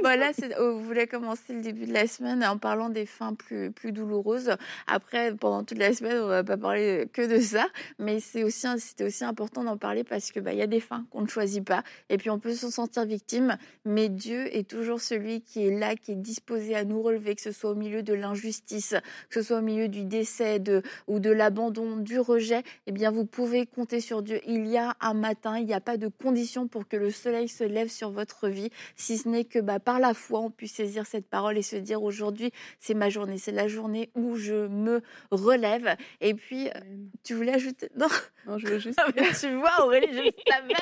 Voilà, 0.01 0.33
c'est- 0.33 0.55
oh, 0.59 0.73
vous 0.77 0.83
voulez 0.83 1.07
commencer 1.07 1.53
le 1.53 1.61
début 1.61 1.85
de 1.85 1.93
la 1.93 2.05
semaine 2.07 2.43
en 2.43 2.57
parlant 2.57 2.89
des 2.89 3.05
fins 3.05 3.33
plus, 3.33 3.71
plus 3.71 3.91
douloureuses. 3.91 4.51
Après, 4.87 5.33
pendant 5.33 5.63
toute 5.63 5.79
la 5.79 5.93
semaine, 5.93 6.19
on 6.21 6.27
va 6.27 6.43
pas 6.43 6.57
parler 6.57 7.07
que 7.11 7.25
de 7.25 7.39
ça, 7.39 7.65
mais 7.97 8.19
c'est 8.19 8.43
aussi, 8.43 8.67
c'était 8.77 9.05
aussi 9.05 9.23
important 9.23 9.63
d'en 9.63 9.77
parler 9.77 10.03
parce 10.03 10.31
que 10.31 10.39
bah, 10.39 10.53
il 10.53 10.59
y 10.59 10.61
a 10.61 10.67
des 10.67 10.79
fins 10.79 11.05
qu'on 11.09 11.21
ne 11.21 11.27
choisit 11.27 11.63
pas, 11.65 11.81
et 12.09 12.17
puis 12.17 12.29
on 12.29 12.39
peut 12.39 12.53
s'en 12.53 12.69
sentir 12.69 13.05
victime, 13.05 13.57
mais 13.83 14.09
Dieu 14.09 14.45
est 14.55 14.69
toujours 14.69 15.01
celui 15.01 15.41
qui 15.41 15.65
est 15.67 15.71
là, 15.79 15.95
qui 15.95 16.11
est 16.11 16.15
disposé 16.15 16.75
à 16.75 16.83
nous 16.83 17.01
relever, 17.01 17.33
que 17.35 17.41
ce 17.41 17.51
soit 17.51 17.71
au 17.71 17.75
milieu 17.75 18.03
de 18.03 18.13
l'injustice, 18.13 18.93
que 19.29 19.34
ce 19.41 19.47
soit 19.49 19.59
au 19.59 19.61
milieu 19.61 19.87
du 19.87 20.03
décès, 20.03 20.59
de, 20.59 20.81
ou 21.07 21.19
de 21.19 21.29
l'abandon, 21.29 21.97
du 21.97 22.19
rejet. 22.19 22.63
Eh 22.87 22.91
bien, 22.91 23.11
vous 23.11 23.25
pouvez 23.25 23.65
compter 23.65 23.99
sur 23.99 24.21
Dieu. 24.21 24.39
Il 24.47 24.67
y 24.67 24.77
a 24.77 24.95
un 25.01 25.13
matin, 25.13 25.57
il 25.57 25.65
n'y 25.65 25.73
a 25.73 25.81
pas 25.81 25.97
de 25.97 26.07
condition 26.07 26.67
pour 26.67 26.87
que 26.87 26.97
le 26.97 27.11
soleil 27.11 27.47
se 27.47 27.63
lève 27.63 27.89
sur 27.89 28.11
votre 28.11 28.47
vie 28.49 28.69
si 28.95 29.17
ce 29.17 29.27
n'est 29.27 29.45
que 29.45 29.59
bah, 29.59 29.79
par 29.79 29.99
la 29.99 30.13
foi, 30.13 30.39
on 30.39 30.49
puisse 30.49 30.73
saisir 30.73 31.05
cette 31.05 31.27
parole 31.27 31.57
et 31.57 31.61
se 31.61 31.75
dire 31.75 32.01
aujourd'hui, 32.03 32.51
c'est 32.79 32.93
ma 32.93 33.09
journée, 33.09 33.37
c'est 33.37 33.51
la 33.51 33.67
journée 33.67 34.09
où 34.15 34.35
je 34.35 34.67
me 34.67 35.01
relève. 35.31 35.95
Et 36.21 36.33
puis, 36.33 36.67
euh, 36.67 36.71
Amen. 36.75 37.09
tu 37.23 37.33
voulais 37.33 37.53
ajouter? 37.53 37.89
Non, 37.95 38.07
Non, 38.47 38.57
je 38.57 38.67
veux 38.67 38.79
juste 38.79 38.99
mais 39.15 39.31
tu 39.39 39.53
vois, 39.55 39.85
Aurélie, 39.85 40.31
je 40.45 40.51
savais. 40.51 40.73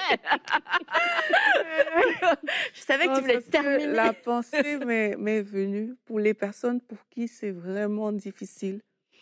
je 2.73 2.81
savais 2.81 3.07
que 3.07 3.15
tu 3.15 3.21
voulais 3.21 3.41
que 3.41 3.49
terminer. 3.49 3.87
La 3.87 4.13
pensée 4.13 4.77
m'est 4.85 5.41
venue 5.41 5.95
pour 6.05 6.19
les 6.19 6.33
personnes 6.33 6.81
pour 6.81 6.97
qui 7.09 7.27
c'est 7.27 7.51
vraiment 7.51 8.11
difficile. 8.11 8.42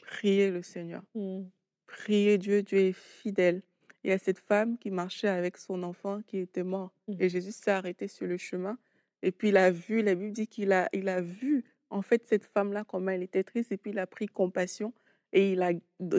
Priez 0.01 0.51
le 0.51 0.61
Seigneur. 0.61 1.03
Mm. 1.15 1.43
Priez 1.87 2.37
Dieu, 2.37 2.63
Dieu 2.63 2.79
est 2.79 2.93
fidèle. 2.93 3.61
Il 4.03 4.09
y 4.09 4.13
a 4.13 4.17
cette 4.17 4.39
femme 4.39 4.77
qui 4.77 4.89
marchait 4.89 5.27
avec 5.27 5.57
son 5.57 5.83
enfant 5.83 6.21
qui 6.25 6.37
était 6.39 6.63
mort. 6.63 6.91
Mm. 7.07 7.15
Et 7.19 7.29
Jésus 7.29 7.51
s'est 7.51 7.71
arrêté 7.71 8.07
sur 8.07 8.25
le 8.25 8.37
chemin. 8.37 8.77
Et 9.21 9.31
puis 9.31 9.49
il 9.49 9.57
a 9.57 9.71
vu, 9.71 10.01
la 10.01 10.15
Bible 10.15 10.31
dit 10.31 10.47
qu'il 10.47 10.71
a, 10.71 10.89
il 10.93 11.07
a 11.07 11.21
vu 11.21 11.63
en 11.89 12.01
fait 12.01 12.25
cette 12.27 12.45
femme-là, 12.45 12.83
comment 12.83 13.11
elle 13.11 13.23
était 13.23 13.43
triste. 13.43 13.71
Et 13.71 13.77
puis 13.77 13.91
il 13.91 13.99
a 13.99 14.07
pris 14.07 14.27
compassion 14.27 14.93
et 15.33 15.53
il 15.53 15.61
a 15.61 15.71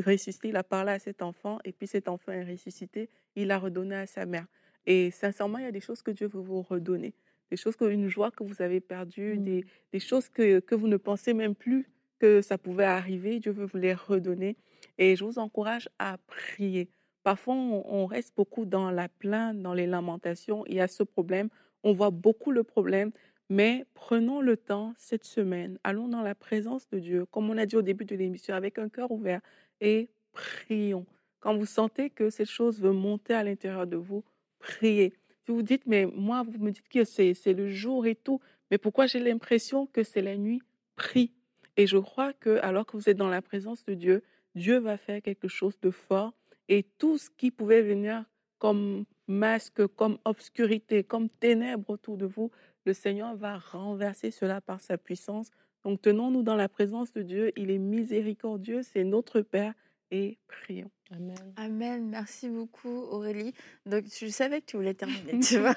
ressuscité, 0.07 0.49
il 0.49 0.57
a 0.57 0.65
parlé 0.65 0.93
à 0.93 0.99
cet 0.99 1.23
enfant. 1.23 1.59
Et 1.65 1.73
puis 1.73 1.87
cet 1.87 2.09
enfant 2.09 2.33
est 2.33 2.45
ressuscité. 2.45 3.11
Il 3.35 3.51
a 3.51 3.59
redonné 3.59 3.97
à 3.97 4.07
sa 4.07 4.27
mère. 4.27 4.47
Et 4.87 5.11
sincèrement, 5.11 5.59
il 5.59 5.65
y 5.65 5.69
a 5.69 5.73
des 5.73 5.81
choses 5.81 6.03
que 6.03 6.11
Dieu 6.11 6.29
veut 6.29 6.41
vous 6.41 6.63
redonner. 6.63 7.15
Des 7.51 7.57
choses, 7.57 7.77
que, 7.77 7.85
une 7.85 8.09
joie 8.09 8.31
que 8.31 8.43
vous 8.43 8.63
avez 8.63 8.81
perdue, 8.81 9.37
Mm. 9.37 9.45
des, 9.45 9.65
des 9.93 10.01
choses 10.01 10.29
que, 10.29 10.61
que 10.61 10.75
vous 10.75 10.89
ne 10.89 10.97
pensez 10.97 11.35
même 11.35 11.55
plus 11.55 11.87
que 12.23 12.41
ça 12.41 12.57
pouvait 12.57 12.85
arriver. 12.85 13.41
Dieu 13.41 13.51
veut 13.51 13.67
vous 13.67 13.79
les 13.79 13.95
redonner. 13.95 14.57
Et 14.97 15.17
je 15.17 15.25
vous 15.25 15.41
encourage 15.41 15.89
à 15.99 16.19
prier. 16.19 16.89
Parfois, 17.25 17.55
on, 17.55 18.07
reste 18.07 18.33
beaucoup 18.37 18.65
dans 18.65 18.93
la 18.93 19.09
plainte, 19.09 19.61
dans 19.61 19.75
les 19.75 19.89
lamentations. 19.89 20.65
Il 20.67 20.75
y 20.75 20.81
a 20.81 20.87
ce 20.87 21.03
problème. 21.03 21.49
On 21.83 21.93
voit 21.93 22.11
beaucoup 22.11 22.53
le 22.53 22.63
problème. 22.63 23.11
Mais 23.51 23.85
prenons 23.95 24.41
le 24.41 24.57
temps 24.57 24.95
cette 24.97 25.25
semaine. 25.25 25.79
Allons 25.83 26.07
dans 26.07 26.23
la 26.23 26.37
présence 26.37 26.89
de 26.91 27.01
Dieu, 27.01 27.27
comme 27.27 27.51
on 27.51 27.59
a 27.59 27.67
dit 27.67 27.75
au 27.75 27.83
début 27.83 28.05
de 28.05 28.15
l'émission, 28.15 28.55
avec 28.55 28.79
un 28.79 28.89
cœur 28.89 29.11
ouvert 29.11 29.41
et 29.81 30.09
prions. 30.33 31.05
Quand 31.41 31.57
vous 31.57 31.67
sentez 31.67 32.09
que 32.09 32.31
cette 32.31 32.49
chose 32.49 32.81
veut 32.81 32.93
monter 32.93 33.35
à 33.35 33.43
l'intérieur 33.43 33.89
de 33.89 33.97
vous, 33.97 34.23
priez. 34.61 35.13
Si 35.45 35.51
vous 35.51 35.63
dites, 35.63 35.87
mais 35.87 36.07
moi, 36.07 36.45
vous 36.45 36.57
me 36.61 36.71
dites 36.71 36.89
que 36.89 37.03
c'est 37.05 37.53
le 37.53 37.69
jour 37.69 38.07
et 38.07 38.15
tout, 38.15 38.41
mais 38.71 38.79
pourquoi 38.79 39.07
j'ai 39.07 39.19
l'impression 39.19 39.87
que 39.87 40.05
c'est 40.05 40.23
la 40.23 40.37
nuit? 40.37 40.63
Prie. 40.95 41.33
Et 41.77 41.87
je 41.87 41.99
crois 41.99 42.33
que 42.33 42.59
alors 42.63 42.87
que 42.87 42.97
vous 42.97 43.09
êtes 43.09 43.17
dans 43.17 43.29
la 43.29 43.43
présence 43.43 43.85
de 43.85 43.95
Dieu, 43.95 44.23
Dieu 44.55 44.79
va 44.79 44.97
faire 44.97 45.23
quelque 45.23 45.49
chose 45.49 45.79
de 45.81 45.91
fort 45.91 46.35
et 46.69 46.85
tout 46.99 47.19
ce 47.19 47.31
qui 47.31 47.51
pouvait 47.51 47.83
venir 47.83 48.25
comme 48.59 49.05
masque, 49.27 49.87
comme 49.89 50.19
obscurité, 50.25 51.03
comme 51.03 51.29
ténèbres 51.29 51.91
autour 51.91 52.17
de 52.17 52.27
vous, 52.27 52.51
le 52.85 52.93
Seigneur 52.93 53.35
va 53.35 53.59
renverser 53.59 54.31
cela 54.31 54.61
par 54.61 54.81
sa 54.81 54.99
puissance. 54.99 55.51
Donc 55.85 56.01
tenons-nous 56.03 56.43
dans 56.43 56.57
la 56.57 56.69
présence 56.69 57.13
de 57.13 57.23
Dieu. 57.23 57.53
Il 57.57 57.71
est 57.71 57.79
miséricordieux, 57.79 58.83
c'est 58.83 59.05
notre 59.05 59.41
Père 59.41 59.75
et 60.11 60.39
prions. 60.47 60.91
Amen. 61.15 61.53
Amen. 61.57 62.09
Merci 62.09 62.49
beaucoup, 62.49 63.07
Aurélie. 63.11 63.53
Donc, 63.87 64.05
je 64.19 64.27
savais 64.29 64.61
que 64.61 64.67
tu 64.67 64.77
voulais 64.77 64.95
terminer, 64.95 65.41
tu 65.47 65.59
vois. 65.59 65.75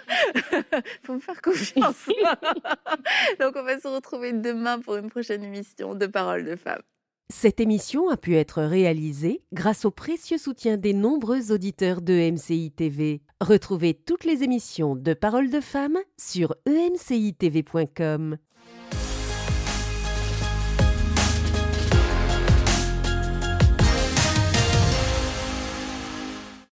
Faut 1.04 1.14
me 1.14 1.20
faire 1.20 1.42
confiance. 1.42 2.08
Donc, 3.40 3.54
on 3.56 3.64
va 3.64 3.80
se 3.80 3.88
retrouver 3.88 4.34
demain 4.34 4.80
pour 4.80 4.96
une 4.96 5.10
prochaine 5.10 5.44
émission 5.44 5.96
de 5.96 6.06
Paroles 6.06 6.46
de 6.46 6.56
femmes. 6.56 6.82
Cette 7.30 7.60
émission 7.60 8.10
a 8.10 8.18
pu 8.18 8.36
être 8.36 8.62
réalisée 8.62 9.42
grâce 9.52 9.84
au 9.86 9.92
précieux 9.92 10.38
soutien 10.38 10.78
des 10.78 10.94
nombreux 10.94 11.52
auditeurs 11.52 12.02
de 12.02 12.32
MCI 12.32 12.72
TV. 12.72 13.22
Retrouvez 13.42 13.96
toutes 13.96 14.26
les 14.26 14.44
émissions 14.44 14.96
de 14.96 15.14
Paroles 15.16 15.50
de 15.50 15.60
femmes 15.60 15.98
sur 16.18 16.56
emcitv.com. 16.68 18.38